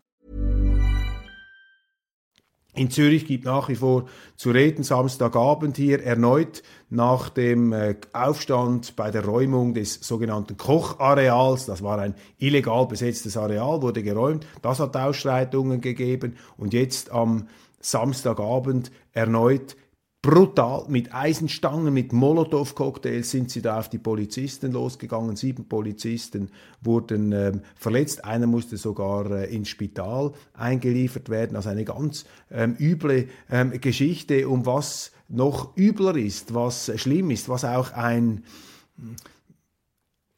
In 2.73 2.89
Zürich 2.89 3.25
gibt 3.25 3.43
nach 3.43 3.67
wie 3.67 3.75
vor 3.75 4.05
zu 4.37 4.51
reden. 4.51 4.83
Samstagabend 4.83 5.75
hier 5.75 6.01
erneut 6.03 6.63
nach 6.89 7.29
dem 7.29 7.73
äh, 7.73 7.95
Aufstand 8.13 8.95
bei 8.95 9.11
der 9.11 9.25
Räumung 9.25 9.73
des 9.73 9.95
sogenannten 9.95 10.55
Kochareals. 10.55 11.65
Das 11.65 11.83
war 11.83 11.99
ein 11.99 12.15
illegal 12.37 12.87
besetztes 12.87 13.35
Areal, 13.35 13.81
wurde 13.81 14.03
geräumt. 14.03 14.47
Das 14.61 14.79
hat 14.79 14.95
Ausschreitungen 14.95 15.81
gegeben. 15.81 16.37
Und 16.57 16.73
jetzt 16.73 17.11
am 17.11 17.49
Samstagabend 17.81 18.91
erneut 19.11 19.75
brutal 20.21 20.85
mit 20.87 21.13
Eisenstangen, 21.15 21.93
mit 21.93 22.13
Molotow-Cocktails 22.13 23.31
sind 23.31 23.49
sie 23.49 23.61
da 23.61 23.79
auf 23.79 23.89
die 23.89 23.97
Polizisten 23.97 24.71
losgegangen. 24.71 25.35
Sieben 25.35 25.67
Polizisten 25.67 26.51
wurden 26.81 27.31
ähm, 27.31 27.61
verletzt. 27.75 28.23
Einer 28.23 28.45
musste 28.45 28.77
sogar 28.77 29.31
äh, 29.31 29.55
ins 29.55 29.69
Spital 29.69 30.33
eingeliefert 30.53 31.29
werden. 31.29 31.55
Also 31.55 31.69
eine 31.69 31.85
ganz 31.85 32.25
ähm, 32.51 32.75
üble 32.79 33.29
ähm, 33.49 33.71
Geschichte. 33.81 34.47
Um 34.47 34.65
was 34.67 35.11
noch 35.27 35.75
übler 35.75 36.15
ist, 36.15 36.53
was 36.53 36.91
schlimm 36.99 37.31
ist, 37.31 37.49
was 37.49 37.65
auch 37.65 37.91
ein 37.93 38.43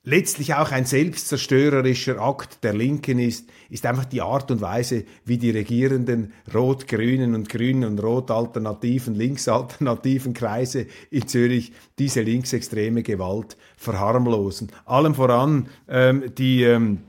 letztlich 0.04 0.54
auch 0.54 0.72
ein 0.72 0.86
selbstzerstörerischer 0.86 2.20
Akt 2.20 2.64
der 2.64 2.74
Linken 2.74 3.20
ist, 3.20 3.50
ist 3.70 3.86
einfach 3.86 4.06
die 4.06 4.22
Art 4.22 4.52
und 4.52 4.62
Weise, 4.62 5.06
wie 5.26 5.38
die 5.38 5.52
regierenden 5.52 6.34
rot-grünen 6.54 7.36
und 7.36 7.50
grünen 7.50 7.86
und 7.86 8.04
rot-alternativen, 8.04 9.16
linksalternativen 9.16 10.34
Kreise 10.34 10.88
in 11.10 11.28
Zürich 11.28 11.72
diese 12.00 12.22
linksextreme 12.22 13.02
Gewalt 13.02 13.58
verharmlosen. 13.78 14.72
Allem 14.86 15.16
voran 15.16 15.70
ähm, 15.88 16.34
die 16.38 16.64
ähm, 16.64 17.00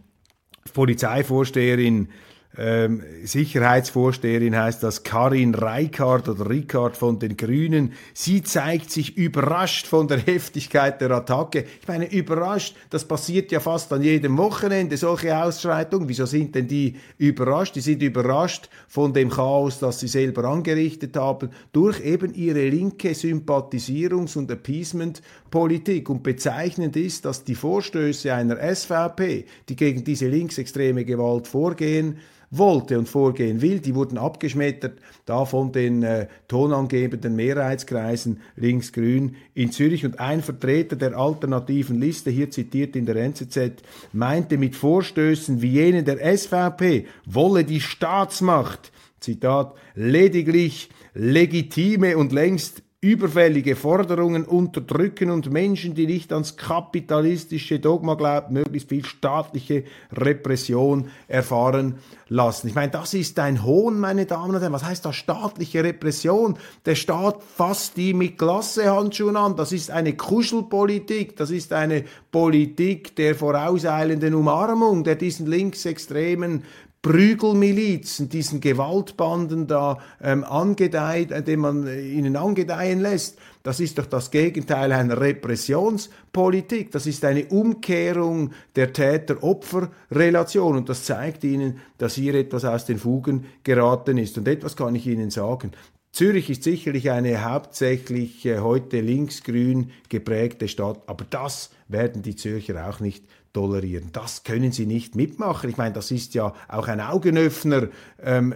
Polizeivorsteherin 0.72 2.08
ähm, 2.56 3.02
Sicherheitsvorsteherin 3.24 4.56
heißt 4.56 4.82
das 4.82 5.02
Karin 5.02 5.54
Reichardt 5.54 6.28
oder 6.28 6.48
Ricard 6.48 6.96
von 6.96 7.18
den 7.18 7.36
Grünen. 7.36 7.92
Sie 8.12 8.42
zeigt 8.42 8.92
sich 8.92 9.16
überrascht 9.16 9.86
von 9.86 10.06
der 10.06 10.18
Heftigkeit 10.18 11.00
der 11.00 11.10
Attacke. 11.10 11.64
Ich 11.80 11.88
meine, 11.88 12.12
überrascht, 12.12 12.76
das 12.90 13.04
passiert 13.04 13.50
ja 13.50 13.58
fast 13.58 13.92
an 13.92 14.02
jedem 14.02 14.38
Wochenende, 14.38 14.96
solche 14.96 15.36
Ausschreitungen. 15.36 16.08
Wieso 16.08 16.26
sind 16.26 16.54
denn 16.54 16.68
die 16.68 16.94
überrascht? 17.18 17.74
Die 17.74 17.80
sind 17.80 18.02
überrascht 18.02 18.68
von 18.86 19.12
dem 19.12 19.30
Chaos, 19.30 19.80
das 19.80 19.98
sie 19.98 20.08
selber 20.08 20.44
angerichtet 20.44 21.16
haben, 21.16 21.50
durch 21.72 22.00
eben 22.04 22.34
ihre 22.34 22.68
linke 22.68 23.10
Sympathisierungs- 23.10 24.38
und 24.38 24.48
Appeasement-Politik. 24.50 26.08
Und 26.08 26.22
bezeichnend 26.22 26.94
ist, 26.96 27.24
dass 27.24 27.42
die 27.42 27.56
Vorstöße 27.56 28.32
einer 28.32 28.58
SVP, 28.74 29.46
die 29.68 29.76
gegen 29.76 30.04
diese 30.04 30.28
linksextreme 30.28 31.04
Gewalt 31.04 31.48
vorgehen, 31.48 32.18
wollte 32.50 32.98
und 32.98 33.08
vorgehen 33.08 33.60
will. 33.62 33.80
Die 33.80 33.94
wurden 33.94 34.18
abgeschmettert, 34.18 34.98
da 35.26 35.44
von 35.44 35.72
den 35.72 36.02
äh, 36.02 36.28
tonangebenden 36.48 37.36
Mehrheitskreisen 37.36 38.40
links-grün 38.56 39.36
in 39.54 39.72
Zürich. 39.72 40.04
Und 40.04 40.20
ein 40.20 40.42
Vertreter 40.42 40.96
der 40.96 41.16
alternativen 41.16 42.00
Liste, 42.00 42.30
hier 42.30 42.50
zitiert 42.50 42.96
in 42.96 43.06
der 43.06 43.16
NZZ, 43.16 43.82
meinte 44.12 44.58
mit 44.58 44.76
Vorstößen 44.76 45.62
wie 45.62 45.70
jenen 45.70 46.04
der 46.04 46.36
SVP, 46.36 47.06
wolle 47.26 47.64
die 47.64 47.80
Staatsmacht, 47.80 48.92
Zitat, 49.20 49.74
lediglich 49.94 50.90
legitime 51.14 52.16
und 52.16 52.32
längst 52.32 52.82
überfällige 53.04 53.76
Forderungen 53.76 54.44
unterdrücken 54.44 55.30
und 55.30 55.52
Menschen, 55.52 55.94
die 55.94 56.06
nicht 56.06 56.32
ans 56.32 56.56
kapitalistische 56.56 57.78
Dogma 57.78 58.14
glauben, 58.14 58.54
möglichst 58.54 58.88
viel 58.88 59.04
staatliche 59.04 59.84
Repression 60.10 61.10
erfahren 61.28 61.96
lassen. 62.28 62.68
Ich 62.68 62.74
meine, 62.74 62.90
das 62.90 63.12
ist 63.12 63.38
ein 63.38 63.62
Hohn, 63.62 64.00
meine 64.00 64.24
Damen 64.24 64.54
und 64.54 64.62
Herren. 64.62 64.72
Was 64.72 64.84
heißt 64.84 65.04
da 65.04 65.12
staatliche 65.12 65.84
Repression? 65.84 66.56
Der 66.86 66.94
Staat 66.94 67.42
fasst 67.42 67.98
die 67.98 68.14
mit 68.14 68.38
Klassehandschuhen 68.38 69.36
an. 69.36 69.54
Das 69.54 69.72
ist 69.72 69.90
eine 69.90 70.16
Kuschelpolitik. 70.16 71.36
Das 71.36 71.50
ist 71.50 71.74
eine 71.74 72.04
Politik 72.32 73.14
der 73.16 73.34
vorauseilenden 73.34 74.34
Umarmung, 74.34 75.04
der 75.04 75.16
diesen 75.16 75.46
linksextremen 75.46 76.64
Prügelmilizen, 77.04 78.30
diesen 78.30 78.62
Gewaltbanden 78.62 79.66
da 79.66 79.98
ähm, 80.22 80.42
angedeiht, 80.42 81.32
äh, 81.32 81.42
den 81.42 81.60
man 81.60 81.86
äh, 81.86 82.00
ihnen 82.00 82.34
angedeihen 82.34 83.00
lässt. 83.00 83.38
Das 83.62 83.78
ist 83.78 83.98
doch 83.98 84.06
das 84.06 84.30
Gegenteil 84.30 84.90
einer 84.90 85.20
Repressionspolitik. 85.20 86.90
Das 86.92 87.06
ist 87.06 87.22
eine 87.26 87.44
Umkehrung 87.44 88.52
der 88.74 88.94
Täter-Opfer-Relation. 88.94 90.78
Und 90.78 90.88
das 90.88 91.04
zeigt 91.04 91.44
Ihnen, 91.44 91.78
dass 91.98 92.14
hier 92.14 92.34
etwas 92.36 92.64
aus 92.64 92.86
den 92.86 92.96
Fugen 92.96 93.44
geraten 93.64 94.16
ist. 94.16 94.38
Und 94.38 94.48
etwas 94.48 94.74
kann 94.74 94.94
ich 94.94 95.06
Ihnen 95.06 95.28
sagen. 95.28 95.72
Zürich 96.10 96.48
ist 96.48 96.62
sicherlich 96.62 97.10
eine 97.10 97.44
hauptsächlich 97.44 98.46
äh, 98.46 98.60
heute 98.60 99.02
linksgrün 99.02 99.90
geprägte 100.08 100.68
Stadt, 100.68 101.02
aber 101.06 101.26
das 101.28 101.70
werden 101.86 102.22
die 102.22 102.36
Zürcher 102.36 102.88
auch 102.88 103.00
nicht 103.00 103.24
tolerieren. 103.54 104.10
Das 104.12 104.44
können 104.44 104.72
sie 104.72 104.84
nicht 104.84 105.14
mitmachen. 105.14 105.70
Ich 105.70 105.78
meine, 105.78 105.94
das 105.94 106.10
ist 106.10 106.34
ja 106.34 106.52
auch 106.68 106.88
ein 106.88 107.00
Augenöffner. 107.00 107.88
Ähm, 108.22 108.54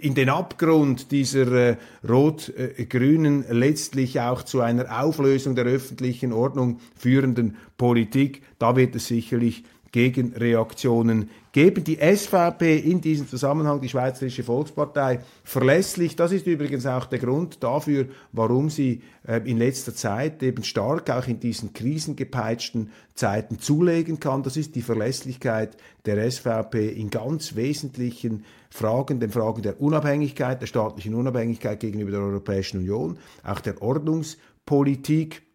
in 0.00 0.14
den 0.14 0.28
Abgrund 0.28 1.10
dieser 1.10 1.52
äh, 1.52 1.76
rot-grünen, 2.08 3.44
letztlich 3.50 4.20
auch 4.20 4.42
zu 4.42 4.60
einer 4.60 5.02
Auflösung 5.02 5.56
der 5.56 5.64
öffentlichen 5.64 6.32
Ordnung 6.32 6.80
führenden 6.96 7.56
Politik, 7.76 8.42
da 8.58 8.76
wird 8.76 8.94
es 8.94 9.08
sicherlich 9.08 9.64
Gegenreaktionen 9.92 11.30
geben. 11.52 11.84
Die 11.84 11.96
SVP 11.96 12.78
in 12.78 13.00
diesem 13.00 13.26
Zusammenhang, 13.26 13.80
die 13.80 13.88
Schweizerische 13.88 14.42
Volkspartei, 14.42 15.20
verlässlich. 15.44 16.16
Das 16.16 16.32
ist 16.32 16.46
übrigens 16.46 16.86
auch 16.86 17.06
der 17.06 17.18
Grund 17.18 17.62
dafür, 17.62 18.06
warum 18.32 18.70
sie 18.70 19.02
äh, 19.26 19.40
in 19.44 19.58
letzter 19.58 19.94
Zeit 19.94 20.42
eben 20.42 20.62
stark 20.62 21.10
auch 21.10 21.26
in 21.26 21.40
diesen 21.40 21.72
krisengepeitschten 21.72 22.90
Zeiten 23.14 23.58
zulegen 23.58 24.20
kann. 24.20 24.42
Das 24.42 24.56
ist 24.56 24.74
die 24.74 24.82
Verlässlichkeit 24.82 25.76
der 26.04 26.30
SVP 26.30 26.88
in 26.88 27.10
ganz 27.10 27.56
wesentlichen 27.56 28.44
Fragen, 28.70 29.20
den 29.20 29.30
Fragen 29.30 29.62
der 29.62 29.80
Unabhängigkeit, 29.80 30.60
der 30.60 30.66
staatlichen 30.66 31.14
Unabhängigkeit 31.14 31.80
gegenüber 31.80 32.10
der 32.10 32.20
Europäischen 32.20 32.78
Union, 32.78 33.18
auch 33.42 33.60
der 33.60 33.80
Ordnungspolitik 33.80 35.47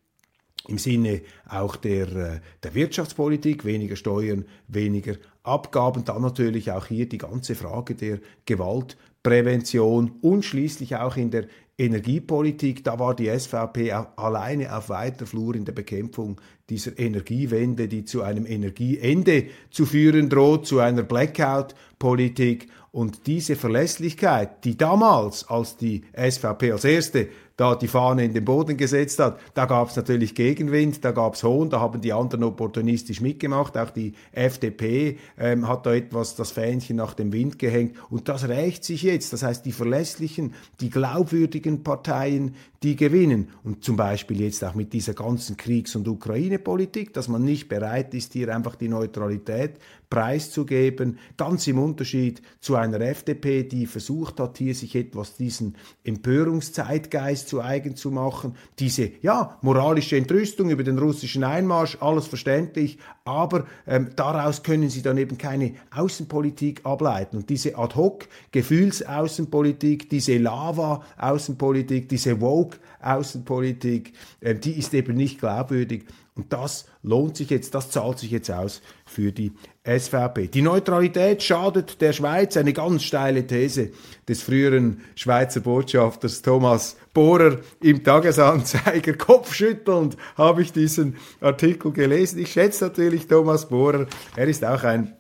im 0.68 0.78
Sinne 0.78 1.22
auch 1.48 1.76
der, 1.76 2.08
äh, 2.16 2.40
der 2.64 2.74
Wirtschaftspolitik, 2.74 3.66
weniger 3.66 3.96
Steuern, 3.96 4.46
weniger 4.68 5.16
Abgaben, 5.44 6.06
dann 6.06 6.22
natürlich 6.22 6.72
auch 6.72 6.86
hier 6.86 7.08
die 7.08 7.18
ganze 7.18 7.56
Frage 7.56 7.96
der 7.96 8.20
Gewaltprävention 8.46 10.14
und 10.22 10.46
schließlich 10.46 10.96
auch 10.96 11.18
in 11.18 11.32
der 11.32 11.48
Energiepolitik, 11.78 12.84
da 12.84 13.00
war 13.00 13.16
die 13.16 13.28
SVP 13.28 13.92
alleine 13.92 14.76
auf 14.78 14.90
weiter 14.90 15.26
Flur 15.26 15.56
in 15.56 15.66
der 15.66 15.74
Bekämpfung 15.74 16.40
dieser 16.70 16.98
Energiewende, 17.00 17.88
die 17.88 18.06
zu 18.06 18.22
einem 18.22 18.46
Energieende 18.46 19.48
zu 19.72 19.86
führen 19.88 20.30
droht, 20.30 20.68
zu 20.68 20.80
einer 20.80 21.02
Blackout-Politik. 21.02 22.68
Und 22.92 23.26
diese 23.26 23.56
Verlässlichkeit, 23.56 24.64
die 24.66 24.78
damals, 24.78 25.50
als 25.50 25.76
die 25.76 26.04
SVP 26.16 26.72
als 26.72 26.86
erste 26.86 27.30
da 27.56 27.76
die 27.76 27.88
Fahne 27.88 28.26
in 28.26 28.34
den 28.34 28.46
Boden 28.46 28.78
gesetzt 28.78 29.20
hat, 29.20 29.40
da 29.54 29.66
gab 29.66 29.90
es 29.90 29.96
natürlich 29.96 30.34
Gegenwind, 30.34 31.06
da 31.06 31.12
gab 31.12 31.36
es 31.36 31.44
Hohn, 31.44 31.70
da 31.70 31.80
haben 31.80 32.02
die 32.02 32.14
anderen 32.14 32.44
opportunistisch 32.44 33.22
mitgemacht, 33.22 33.78
auch 33.78 33.92
die 33.92 34.14
FDP 34.32 35.18
ähm, 35.38 35.68
hat 35.68 35.86
da 35.86 35.94
etwas 35.94 36.36
das 36.36 36.52
Fähnchen 36.52 36.96
nach 36.96 37.14
dem 37.14 37.32
Wind 37.32 37.60
gehängt 37.60 37.96
und 38.10 38.28
das 38.28 38.48
rächt 38.48 38.84
sich 38.84 39.04
jetzt. 39.04 39.34
Das 39.34 39.44
heißt, 39.44 39.66
die 39.66 39.72
verlässlichen, 39.72 40.54
die 40.80 40.90
glaubwürdigen 40.90 41.84
Parteien, 41.84 42.56
die 42.84 42.96
gewinnen. 42.96 43.50
Und 43.64 43.84
zum 43.84 43.96
Beispiel 43.96 44.42
jetzt 44.42 44.64
auch 44.64 44.76
mit 44.76 44.92
dieser 44.94 45.14
ganzen 45.14 45.56
Kriegs- 45.56 45.96
und 45.96 46.08
Ukraine-Politik, 46.08 47.14
dass 47.14 47.30
man 47.30 47.44
nicht 47.44 47.70
bereit 47.70 48.14
ist, 48.14 48.34
hier 48.34 48.54
einfach 48.54 48.76
die 48.76 48.90
Neutralität 48.90 49.80
preiszugeben, 50.10 51.18
ganz 51.38 51.66
im 51.66 51.80
Unterschied 51.80 52.42
zu 52.60 52.76
einer 52.76 53.02
FDP, 53.02 53.64
die 53.64 53.88
versucht 53.88 54.40
hat, 54.40 54.58
hier 54.58 54.76
sich 54.76 54.96
etwas 54.96 55.38
diesen 55.38 55.76
Empörungszeitgeist 56.04 57.43
zu 57.46 57.62
eigen 57.62 57.96
zu 57.96 58.12
machen, 58.12 58.56
diese 58.80 59.12
ja 59.22 59.58
moralische 59.62 60.18
Entrüstung 60.18 60.70
über 60.70 60.84
den 60.84 60.98
russischen 60.98 61.44
Einmarsch, 61.44 61.98
alles 62.00 62.28
verständlich, 62.28 62.98
aber 63.26 63.66
ähm, 63.88 64.10
daraus 64.16 64.64
können 64.64 64.90
sie 64.90 65.02
dann 65.02 65.18
eben 65.18 65.38
keine 65.38 65.74
Außenpolitik 65.92 66.82
ableiten. 66.86 67.38
Und 67.38 67.50
diese 67.50 67.78
Ad-hoc 67.78 68.28
Gefühlsaußenpolitik, 68.52 70.10
diese 70.10 70.38
Lava-Außenpolitik, 70.38 72.10
diese 72.10 72.42
Woke-Außenpolitik, 72.42 74.14
äh, 74.42 74.56
die 74.56 74.78
ist 74.78 74.94
eben 74.94 75.16
nicht 75.16 75.40
glaubwürdig 75.40 76.06
und 76.36 76.52
das 76.52 76.86
lohnt 77.04 77.38
sich 77.38 77.52
jetzt, 77.52 77.76
das 77.76 77.92
zahlt 77.92 78.18
sich 78.18 78.32
jetzt 78.32 78.50
aus 78.50 78.82
für 79.06 79.32
die 79.32 79.52
SVP. 79.86 80.48
Die 80.48 80.64
Neutralität 80.64 81.44
schadet 81.44 82.02
der 82.02 82.12
Schweiz, 82.14 82.58
eine 82.58 82.74
ganz 82.74 83.04
steile 83.04 83.46
These 83.46 83.92
des 84.28 84.42
früheren 84.42 85.02
Schweizer 85.16 85.60
Botschafters 85.60 86.42
Thomas 86.42 86.98
Bohrer 87.14 87.60
im 87.82 88.04
Tagesanzeiger. 88.04 89.14
Kopfschüttelnd 89.18 90.18
habe 90.36 90.64
ich 90.64 90.72
diesen 90.72 91.18
Artikel 91.40 91.92
gelesen. 91.92 92.40
Ich 92.40 92.54
schätze 92.54 92.86
natürlich 92.86 93.28
Thomas 93.28 93.70
Bohrer. 93.70 94.08
Er 94.36 94.48
ist 94.48 94.66
auch 94.66 94.84
ein 94.84 95.16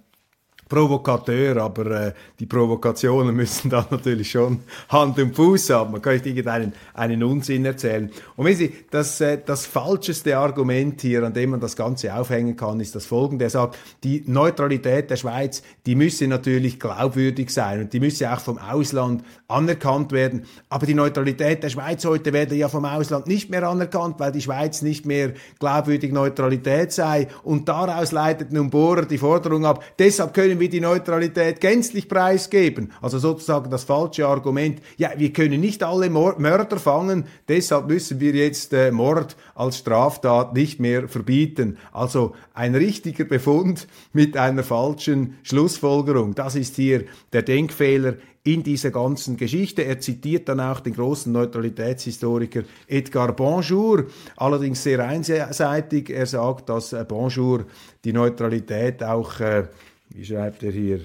Provokateur, 0.69 1.57
aber 1.57 1.85
äh, 1.91 2.13
die 2.39 2.45
Provokationen 2.45 3.35
müssen 3.35 3.69
dann 3.69 3.85
natürlich 3.89 4.31
schon 4.31 4.59
Hand 4.89 5.19
und 5.19 5.35
Fuß 5.35 5.69
haben. 5.69 5.91
Man 5.91 6.01
kann 6.01 6.13
nicht 6.13 6.25
irgendeinen 6.25 6.73
einen 6.93 7.23
Unsinn 7.23 7.65
erzählen. 7.65 8.11
Und 8.35 8.45
wenn 8.45 8.55
Sie, 8.55 8.73
das, 8.91 9.21
äh, 9.21 9.39
das 9.45 9.65
falscheste 9.65 10.37
Argument 10.37 11.01
hier, 11.01 11.23
an 11.23 11.33
dem 11.33 11.51
man 11.51 11.59
das 11.59 11.75
Ganze 11.75 12.15
aufhängen 12.15 12.55
kann, 12.55 12.79
ist 12.79 12.95
das 12.95 13.05
folgende. 13.05 13.45
Er 13.45 13.49
sagt, 13.49 13.77
die 14.03 14.23
Neutralität 14.27 15.09
der 15.09 15.17
Schweiz, 15.17 15.63
die 15.85 15.95
müsse 15.95 16.27
natürlich 16.27 16.79
glaubwürdig 16.79 17.49
sein 17.49 17.81
und 17.81 17.93
die 17.93 17.99
müsse 17.99 18.31
auch 18.31 18.39
vom 18.39 18.57
Ausland 18.57 19.23
anerkannt 19.47 20.11
werden. 20.11 20.45
Aber 20.69 20.85
die 20.85 20.93
Neutralität 20.93 21.63
der 21.63 21.69
Schweiz 21.69 22.03
heute 22.05 22.33
werde 22.33 22.55
ja 22.55 22.69
vom 22.69 22.85
Ausland 22.85 23.27
nicht 23.27 23.49
mehr 23.49 23.67
anerkannt, 23.67 24.15
weil 24.19 24.31
die 24.31 24.41
Schweiz 24.41 24.81
nicht 24.81 25.05
mehr 25.05 25.33
glaubwürdig 25.59 26.11
Neutralität 26.11 26.91
sei. 26.91 27.27
Und 27.43 27.69
daraus 27.69 28.11
leitet 28.11 28.51
nun 28.51 28.69
Bohrer 28.69 29.05
die 29.05 29.17
Forderung 29.17 29.65
ab, 29.65 29.83
deshalb 29.99 30.33
können 30.33 30.52
wir 30.59 30.63
wir 30.63 30.69
die 30.69 30.79
Neutralität 30.79 31.59
gänzlich 31.59 32.07
preisgeben. 32.07 32.93
Also 33.01 33.19
sozusagen 33.19 33.69
das 33.69 33.83
falsche 33.83 34.25
Argument, 34.25 34.81
ja, 34.95 35.11
wir 35.17 35.33
können 35.33 35.59
nicht 35.59 35.83
alle 35.83 36.09
Mörder 36.09 36.79
fangen, 36.79 37.25
deshalb 37.49 37.87
müssen 37.87 38.21
wir 38.21 38.33
jetzt 38.33 38.71
äh, 38.71 38.89
Mord 38.89 39.35
als 39.55 39.79
Straftat 39.79 40.53
nicht 40.53 40.79
mehr 40.79 41.09
verbieten. 41.09 41.77
Also 41.91 42.33
ein 42.53 42.75
richtiger 42.75 43.25
Befund 43.25 43.87
mit 44.13 44.37
einer 44.37 44.63
falschen 44.63 45.37
Schlussfolgerung. 45.43 46.33
Das 46.33 46.55
ist 46.55 46.77
hier 46.77 47.03
der 47.33 47.41
Denkfehler 47.41 48.13
in 48.45 48.63
dieser 48.63 48.91
ganzen 48.91 49.35
Geschichte. 49.35 49.83
Er 49.83 49.99
zitiert 49.99 50.47
dann 50.47 50.61
auch 50.61 50.79
den 50.79 50.93
großen 50.93 51.31
Neutralitätshistoriker 51.31 52.63
Edgar 52.87 53.33
Bonjour, 53.33 54.05
allerdings 54.37 54.81
sehr 54.83 54.99
einseitig. 55.05 56.09
Er 56.09 56.25
sagt, 56.25 56.69
dass 56.69 56.93
äh, 56.93 57.05
Bonjour 57.05 57.65
die 58.05 58.13
Neutralität 58.13 59.03
auch 59.03 59.41
äh, 59.41 59.67
wie 60.13 60.25
schreibt 60.25 60.63
er 60.63 60.71
hier, 60.71 61.01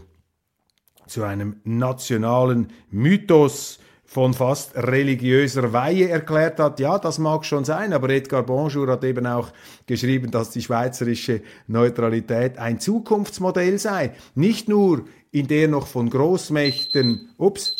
zu 1.07 1.23
einem 1.25 1.57
nationalen 1.64 2.68
Mythos 2.90 3.81
von 4.05 4.33
fast 4.33 4.75
religiöser 4.75 5.73
Weihe 5.73 6.09
erklärt 6.09 6.61
hat. 6.61 6.81
Ja, 6.81 6.99
das 6.99 7.18
mag 7.18 7.44
schon 7.44 7.64
sein, 7.64 7.92
aber 7.92 8.09
Edgar 8.11 8.42
Bonjour 8.42 8.88
hat 8.88 9.05
eben 9.05 9.27
auch 9.27 9.51
geschrieben, 9.87 10.31
dass 10.31 10.51
die 10.51 10.62
schweizerische 10.62 11.42
Neutralität 11.66 12.59
ein 12.59 12.81
Zukunftsmodell 12.81 13.79
sei. 13.79 14.12
Nicht 14.35 14.68
nur 14.68 15.05
in 15.31 15.47
der 15.47 15.68
noch 15.68 15.87
von 15.87 16.09
Großmächten, 16.09 17.31
ups, 17.37 17.78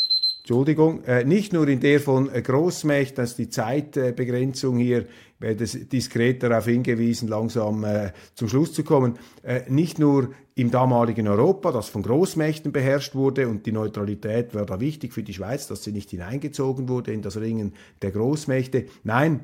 Entschuldigung, 0.49 1.05
äh, 1.05 1.25
nicht 1.25 1.53
nur 1.53 1.69
in 1.69 1.79
der 1.79 2.01
von 2.01 2.33
äh, 2.33 2.41
Großmächten, 2.41 3.17
dass 3.17 3.37
die 3.37 3.51
Zeitbegrenzung 3.51 4.79
hier, 4.79 5.01
ich 5.03 5.41
werde 5.41 5.67
diskret 5.67 6.43
darauf 6.43 6.65
hingewiesen, 6.65 7.29
langsam 7.29 7.85
äh, 7.85 8.13
zum 8.35 8.49
Schluss 8.49 8.73
zu 8.73 8.83
kommen, 8.83 9.19
nicht 9.69 9.99
nur 9.99 10.31
im 10.55 10.71
damaligen 10.71 11.29
Europa, 11.29 11.71
das 11.71 11.91
von 11.91 12.03
Großmächten 12.03 12.73
beherrscht 12.73 13.15
wurde 13.15 13.47
und 13.47 13.67
die 13.67 13.73
Neutralität 13.73 14.55
war 14.55 14.65
da 14.65 14.81
wichtig 14.81 15.13
für 15.13 15.23
die 15.23 15.35
Schweiz, 15.35 15.67
dass 15.67 15.85
sie 15.85 15.93
nicht 15.93 16.09
hineingezogen 16.09 16.89
wurde 16.89 17.13
in 17.13 17.21
das 17.21 17.37
Ringen 17.37 17.75
der 18.01 18.13
Großmächte. 18.13 18.87
Nein, 19.05 19.41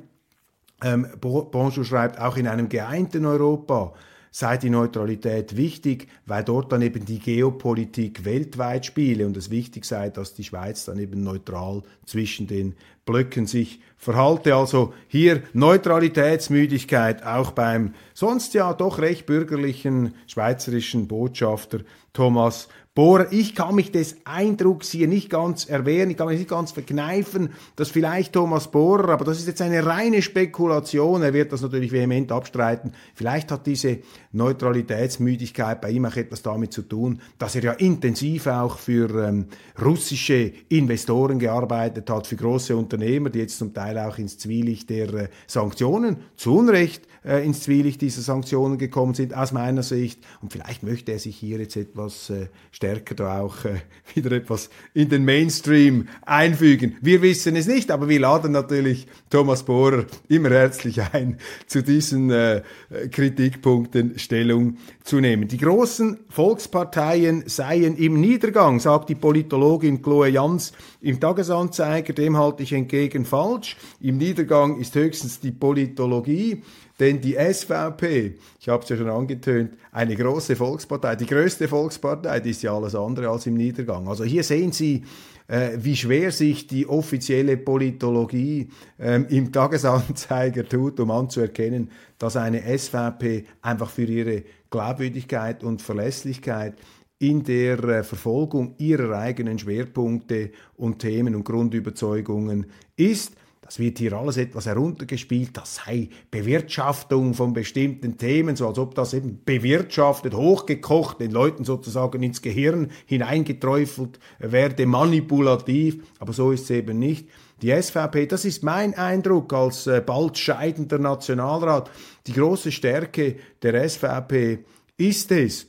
ähm, 0.83 1.07
Bonjour 1.21 1.85
schreibt, 1.85 2.19
auch 2.19 2.39
in 2.39 2.49
einem 2.49 2.71
geeinten 2.71 3.27
Europa 3.27 3.93
sei 4.35 4.57
die 4.57 4.69
Neutralität 4.69 5.57
wichtig, 5.57 6.09
weil 6.27 6.43
dort 6.43 6.73
dann 6.73 6.83
eben 6.83 7.05
die 7.05 7.21
Geopolitik 7.21 8.25
weltweit 8.25 8.85
spiele 8.85 9.29
und 9.29 9.37
es 9.37 9.49
wichtig 9.49 9.85
sei, 9.85 10.11
dass 10.11 10.35
die 10.35 10.43
Schweiz 10.43 10.85
dann 10.87 10.99
eben 10.99 11.23
neutral 11.23 11.85
zwischen 12.05 12.49
den 12.49 12.75
Blöcken 13.07 13.47
sich 13.47 13.81
verhalte. 13.97 14.57
Also 14.57 14.93
hier 15.07 15.45
Neutralitätsmüdigkeit 15.53 17.25
auch 17.25 17.53
beim 17.53 17.95
sonst 18.13 18.55
ja 18.55 18.75
doch 18.75 18.99
recht 18.99 19.25
bürgerlichen 19.27 20.17
schweizerischen 20.27 21.07
Botschafter 21.07 21.83
Thomas 22.13 22.69
Bohrer. 22.95 23.33
Ich 23.33 23.57
kann 23.57 23.75
mich 23.75 23.91
des 23.91 24.19
Eindrucks 24.25 24.89
hier 24.93 25.09
nicht 25.09 25.29
ganz 25.29 25.65
erwehren, 25.65 26.11
ich 26.11 26.17
kann 26.17 26.29
mich 26.29 26.39
nicht 26.39 26.51
ganz 26.51 26.71
verkneifen, 26.71 27.51
dass 27.75 27.91
vielleicht 27.91 28.33
Thomas 28.33 28.71
Bohrer, 28.71 29.09
aber 29.09 29.25
das 29.25 29.41
ist 29.41 29.49
jetzt 29.49 29.63
eine 29.63 29.85
reine 29.85 30.23
Spekulation, 30.23 31.23
er 31.23 31.33
wird 31.33 31.53
das 31.53 31.63
natürlich 31.63 31.91
vehement 31.91 32.31
abstreiten, 32.31 32.93
vielleicht 33.13 33.51
hat 33.51 33.67
diese 33.67 33.99
Neutralitätsmüdigkeit 34.31 35.81
bei 35.81 35.91
ihm 35.91 36.05
auch 36.05 36.15
etwas 36.15 36.43
damit 36.43 36.73
zu 36.73 36.83
tun, 36.83 37.21
dass 37.37 37.57
er 37.57 37.65
ja 37.65 37.73
intensiv 37.73 38.47
auch 38.47 38.79
für 38.79 39.27
ähm, 39.27 39.47
russische 39.85 40.53
Investoren 40.69 41.41
gearbeitet 41.41 42.09
hat, 42.11 42.29
für 42.29 42.37
große 42.37 42.77
Unternehmer, 42.77 43.29
die 43.29 43.41
jetzt 43.41 43.59
zum 43.59 43.75
Teil 43.75 43.99
auch 43.99 44.19
ins 44.19 44.39
Zwielicht 44.39 44.89
der 44.91 45.13
äh, 45.15 45.29
Sanktionen, 45.49 46.19
zu 46.37 46.55
Unrecht 46.57 47.09
äh, 47.25 47.45
ins 47.45 47.63
Zwielicht 47.63 48.01
dieser 48.01 48.23
Sanktionen 48.23 48.79
gekommen 48.79 49.15
sind, 49.15 49.35
aus 49.35 49.53
meiner 49.53 49.83
Sicht. 49.83 50.21
Und 50.43 50.53
vielleicht 50.53 50.83
möchte 50.83 51.13
er 51.13 51.19
sich 51.19 51.37
hier 51.37 51.59
jetzt 51.59 51.77
etwas 51.77 52.31
äh, 52.31 52.49
stärker 52.85 53.15
da 53.15 53.41
auch 53.41 53.65
äh, 53.65 53.81
wieder 54.15 54.33
etwas 54.33 54.69
in 54.93 55.09
den 55.09 55.25
Mainstream 55.25 56.09
einfügen. 56.27 56.97
Wir 57.01 57.23
wissen 57.23 57.57
es 57.57 57.67
nicht, 57.67 57.91
aber 57.91 58.11
wir 58.11 58.21
laden 58.21 58.53
natürlich 58.53 59.07
Thomas 59.31 59.63
Bohrer 59.63 60.05
immer 60.29 60.51
herzlich 60.51 61.01
ein, 61.01 61.39
zu 61.67 61.83
diesen 61.83 62.31
äh, 62.31 62.63
Kritikpunkten 63.11 64.19
Stellung 64.19 64.77
zu 65.03 65.21
nehmen. 65.21 65.49
Die 65.49 65.57
großen 65.57 66.19
Volksparteien 66.29 67.45
seien 67.47 67.97
im 67.97 68.21
Niedergang, 68.21 68.81
sagt 68.81 69.09
die 69.09 69.15
Politologin 69.15 70.03
Chloe 70.03 70.29
Jans 70.29 70.73
im 71.01 71.19
Tagesanzeiger. 71.21 72.13
Dem 72.13 72.37
halte 72.37 72.65
ich 72.65 72.75
entgegen 72.75 73.25
falsch. 73.25 73.79
Im 74.01 74.19
Niedergang 74.19 74.79
ist 74.79 74.95
höchstens 74.95 75.41
die 75.41 75.53
Politologie. 75.53 76.63
Denn 77.01 77.21
die 77.21 77.35
SVP, 77.35 78.37
ich 78.61 78.69
habe 78.69 78.83
es 78.85 78.89
ja 78.89 78.97
schon 78.97 79.11
angetönt, 79.11 79.75
eine 79.91 80.15
große 80.15 80.55
Volkspartei, 80.55 81.17
die 81.17 81.27
größte 81.27 81.67
Volkspartei, 81.67 82.39
die 82.41 82.51
ist 82.51 82.63
ja 82.63 82.75
alles 82.75 82.95
andere 82.95 83.29
als 83.29 83.47
im 83.47 83.55
Niedergang. 83.55 84.07
Also 84.07 84.23
hier 84.23 84.45
sehen 84.45 84.71
Sie, 84.71 85.03
äh, 85.49 85.71
wie 85.77 85.97
schwer 85.97 86.31
sich 86.31 86.67
die 86.67 86.87
offizielle 86.87 87.57
Politologie 87.57 88.69
ähm, 88.99 89.27
im 89.29 89.53
Tagesanzeiger 89.53 90.69
tut, 90.69 91.01
um 91.01 91.11
anzuerkennen, 91.11 91.91
dass 92.19 92.37
eine 92.37 92.63
SVP 92.79 93.45
einfach 93.61 93.91
für 93.91 94.05
ihre 94.05 94.45
Glaubwürdigkeit 94.71 95.63
und 95.65 95.83
Verlässlichkeit 95.83 96.75
in 97.19 97.43
der 97.43 97.83
äh, 97.85 98.05
Verfolgung 98.05 98.75
ihrer 98.79 99.19
eigenen 99.19 99.59
Schwerpunkte 99.59 100.51
und 100.77 101.01
Themen 101.01 101.35
und 101.35 101.45
Grundüberzeugungen 101.45 102.67
ist. 102.97 103.35
Das 103.75 103.81
wird 103.81 103.99
hier 103.99 104.13
alles 104.13 104.37
etwas 104.37 104.67
heruntergespielt, 104.67 105.57
das 105.57 105.75
sei 105.85 106.09
Bewirtschaftung 106.31 107.35
von 107.35 107.55
bestimmten 107.55 108.17
Themen, 108.17 108.55
so 108.55 108.69
als 108.69 108.79
ob 108.79 108.95
das 108.95 109.15
eben 109.15 109.41
bewirtschaftet, 109.45 110.33
hochgekocht, 110.33 111.19
den 111.19 111.33
Leuten 111.33 111.65
sozusagen 111.65 112.23
ins 112.23 112.41
Gehirn 112.41 112.93
hineingeträufelt 113.07 114.21
werde, 114.39 114.87
manipulativ, 114.87 116.05
aber 116.21 116.33
so 116.33 116.53
ist 116.53 116.63
es 116.63 116.71
eben 116.71 117.01
nicht. 117.01 117.27
Die 117.63 117.73
SVP, 117.73 118.27
das 118.27 118.45
ist 118.45 118.63
mein 118.63 118.95
Eindruck 118.95 119.53
als 119.53 119.89
äh, 119.89 120.01
bald 120.07 120.39
scheidender 120.39 121.01
Nationalrat, 121.01 121.91
die 122.29 122.33
große 122.33 122.71
Stärke 122.71 123.35
der 123.63 123.89
SVP 123.89 124.61
ist 124.99 125.33
es, 125.33 125.67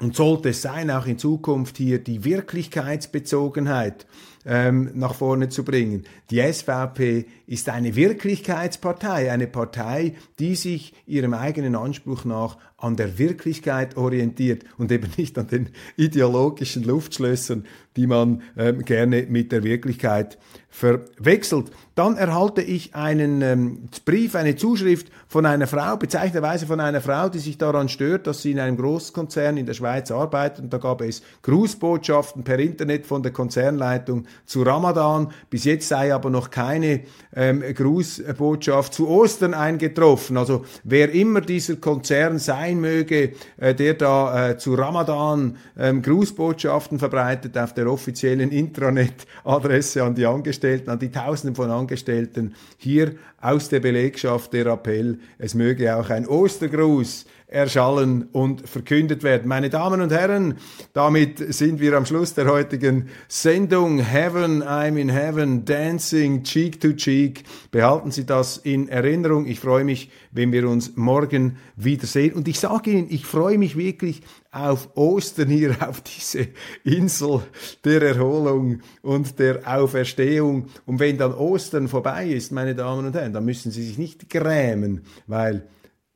und 0.00 0.14
sollte 0.14 0.50
es 0.50 0.60
sein, 0.60 0.90
auch 0.90 1.06
in 1.06 1.18
Zukunft 1.18 1.78
hier 1.78 2.02
die 2.02 2.24
Wirklichkeitsbezogenheit 2.24 4.06
ähm, 4.46 4.90
nach 4.94 5.14
vorne 5.14 5.48
zu 5.48 5.64
bringen. 5.64 6.04
Die 6.30 6.40
SVP 6.40 7.26
ist 7.46 7.68
eine 7.68 7.96
Wirklichkeitspartei, 7.96 9.32
eine 9.32 9.46
Partei, 9.46 10.14
die 10.38 10.54
sich 10.54 10.94
ihrem 11.06 11.34
eigenen 11.34 11.76
Anspruch 11.76 12.24
nach 12.24 12.58
an 12.84 12.96
der 12.96 13.18
Wirklichkeit 13.18 13.96
orientiert 13.96 14.64
und 14.76 14.92
eben 14.92 15.10
nicht 15.16 15.38
an 15.38 15.48
den 15.48 15.70
ideologischen 15.96 16.84
Luftschlössern, 16.84 17.64
die 17.96 18.06
man 18.06 18.42
ähm, 18.56 18.84
gerne 18.84 19.26
mit 19.28 19.52
der 19.52 19.64
Wirklichkeit 19.64 20.38
verwechselt. 20.68 21.70
Dann 21.94 22.16
erhalte 22.16 22.60
ich 22.60 22.96
einen 22.96 23.40
ähm, 23.40 23.88
Brief, 24.04 24.34
eine 24.34 24.56
Zuschrift 24.56 25.06
von 25.28 25.46
einer 25.46 25.68
Frau, 25.68 25.96
bezeichnenderweise 25.96 26.66
von 26.66 26.80
einer 26.80 27.00
Frau, 27.00 27.28
die 27.28 27.38
sich 27.38 27.56
daran 27.56 27.88
stört, 27.88 28.26
dass 28.26 28.42
sie 28.42 28.50
in 28.50 28.58
einem 28.58 28.76
Großkonzern 28.76 29.56
in 29.56 29.66
der 29.66 29.74
Schweiz 29.74 30.10
arbeitet. 30.10 30.64
Und 30.64 30.72
da 30.72 30.78
gab 30.78 31.00
es 31.02 31.22
Grußbotschaften 31.42 32.42
per 32.42 32.58
Internet 32.58 33.06
von 33.06 33.22
der 33.22 33.30
Konzernleitung 33.30 34.26
zu 34.44 34.62
Ramadan. 34.62 35.30
Bis 35.48 35.62
jetzt 35.62 35.86
sei 35.86 36.12
aber 36.12 36.30
noch 36.30 36.50
keine 36.50 37.02
ähm, 37.36 37.62
Grußbotschaft 37.62 38.92
zu 38.92 39.08
Ostern 39.08 39.54
eingetroffen. 39.54 40.36
Also 40.36 40.64
wer 40.82 41.12
immer 41.12 41.40
dieser 41.40 41.76
Konzern 41.76 42.40
sein 42.40 42.73
möge, 42.80 43.32
äh, 43.56 43.74
der 43.74 43.94
da 43.94 44.50
äh, 44.50 44.58
zu 44.58 44.74
Ramadan 44.74 45.56
ähm, 45.78 46.02
Grußbotschaften 46.02 46.98
verbreitet 46.98 47.56
auf 47.58 47.74
der 47.74 47.90
offiziellen 47.90 48.50
Intranet-Adresse 48.50 50.02
an 50.02 50.14
die 50.14 50.26
Angestellten, 50.26 50.90
an 50.90 50.98
die 50.98 51.10
Tausenden 51.10 51.54
von 51.54 51.70
Angestellten. 51.70 52.54
Hier 52.76 53.14
aus 53.40 53.68
der 53.68 53.80
Belegschaft 53.80 54.52
der 54.52 54.66
Appell, 54.66 55.18
es 55.38 55.54
möge 55.54 55.96
auch 55.96 56.10
ein 56.10 56.26
Ostergruß 56.26 57.26
erschallen 57.54 58.28
und 58.32 58.68
verkündet 58.68 59.22
werden. 59.22 59.46
Meine 59.48 59.70
Damen 59.70 60.00
und 60.00 60.10
Herren, 60.10 60.58
damit 60.92 61.38
sind 61.54 61.80
wir 61.80 61.96
am 61.96 62.04
Schluss 62.04 62.34
der 62.34 62.46
heutigen 62.46 63.08
Sendung 63.28 64.00
Heaven, 64.00 64.62
I'm 64.62 64.96
in 64.96 65.08
Heaven, 65.08 65.64
Dancing 65.64 66.42
Cheek 66.42 66.80
to 66.80 66.92
Cheek. 66.94 67.44
Behalten 67.70 68.10
Sie 68.10 68.26
das 68.26 68.56
in 68.58 68.88
Erinnerung. 68.88 69.46
Ich 69.46 69.60
freue 69.60 69.84
mich, 69.84 70.10
wenn 70.32 70.50
wir 70.50 70.68
uns 70.68 70.96
morgen 70.96 71.56
wiedersehen. 71.76 72.34
Und 72.34 72.48
ich 72.48 72.58
sage 72.58 72.90
Ihnen, 72.90 73.06
ich 73.08 73.24
freue 73.24 73.56
mich 73.56 73.76
wirklich 73.76 74.22
auf 74.50 74.88
Ostern 74.96 75.48
hier, 75.48 75.76
auf 75.88 76.00
diese 76.00 76.48
Insel 76.82 77.42
der 77.84 78.02
Erholung 78.02 78.80
und 79.02 79.38
der 79.38 79.60
Auferstehung. 79.64 80.66
Und 80.86 80.98
wenn 80.98 81.18
dann 81.18 81.32
Ostern 81.32 81.86
vorbei 81.86 82.26
ist, 82.26 82.50
meine 82.50 82.74
Damen 82.74 83.06
und 83.06 83.14
Herren, 83.14 83.32
dann 83.32 83.44
müssen 83.44 83.70
Sie 83.70 83.84
sich 83.84 83.96
nicht 83.96 84.28
grämen, 84.28 85.02
weil 85.28 85.68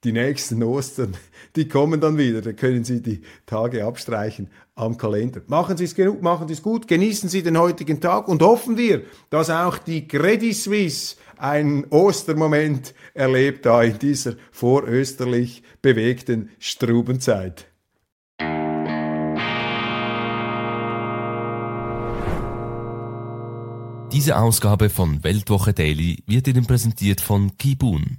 die 0.05 0.13
nächsten 0.13 0.63
Ostern, 0.63 1.17
die 1.57 1.69
kommen 1.69 2.01
dann 2.01 2.19
wieder. 2.19 2.41
Da 2.41 2.53
können 2.53 2.85
Sie 2.85 3.03
die 3.03 3.23
Tage 3.47 3.85
abstreichen 3.85 4.49
am 4.75 4.97
Kalender. 4.97 5.41
Machen 5.49 5.77
Sie 5.77 5.85
es 5.85 5.95
genug, 5.95 6.23
machen 6.23 6.47
Sie 6.47 6.55
es 6.55 6.63
gut, 6.63 6.87
genießen 6.87 7.29
Sie 7.29 7.43
den 7.43 7.59
heutigen 7.59 8.01
Tag 8.01 8.29
und 8.29 8.43
hoffen 8.43 8.77
wir, 8.77 9.03
dass 9.31 9.51
auch 9.51 9.79
die 9.79 10.07
Credit 10.07 10.55
Suisse 10.55 11.17
einen 11.37 11.85
Ostermoment 11.91 12.95
erlebt 13.15 13.67
da 13.67 13.83
in 13.83 13.99
dieser 13.99 14.35
vorösterlich 14.53 15.63
bewegten 15.83 16.51
Strubenzeit. 16.59 17.67
Diese 24.13 24.39
Ausgabe 24.39 24.91
von 24.91 25.23
Weltwoche 25.23 25.75
Daily 25.75 26.23
wird 26.27 26.49
Ihnen 26.49 26.67
präsentiert 26.67 27.21
von 27.21 27.57
Kibun 27.59 28.19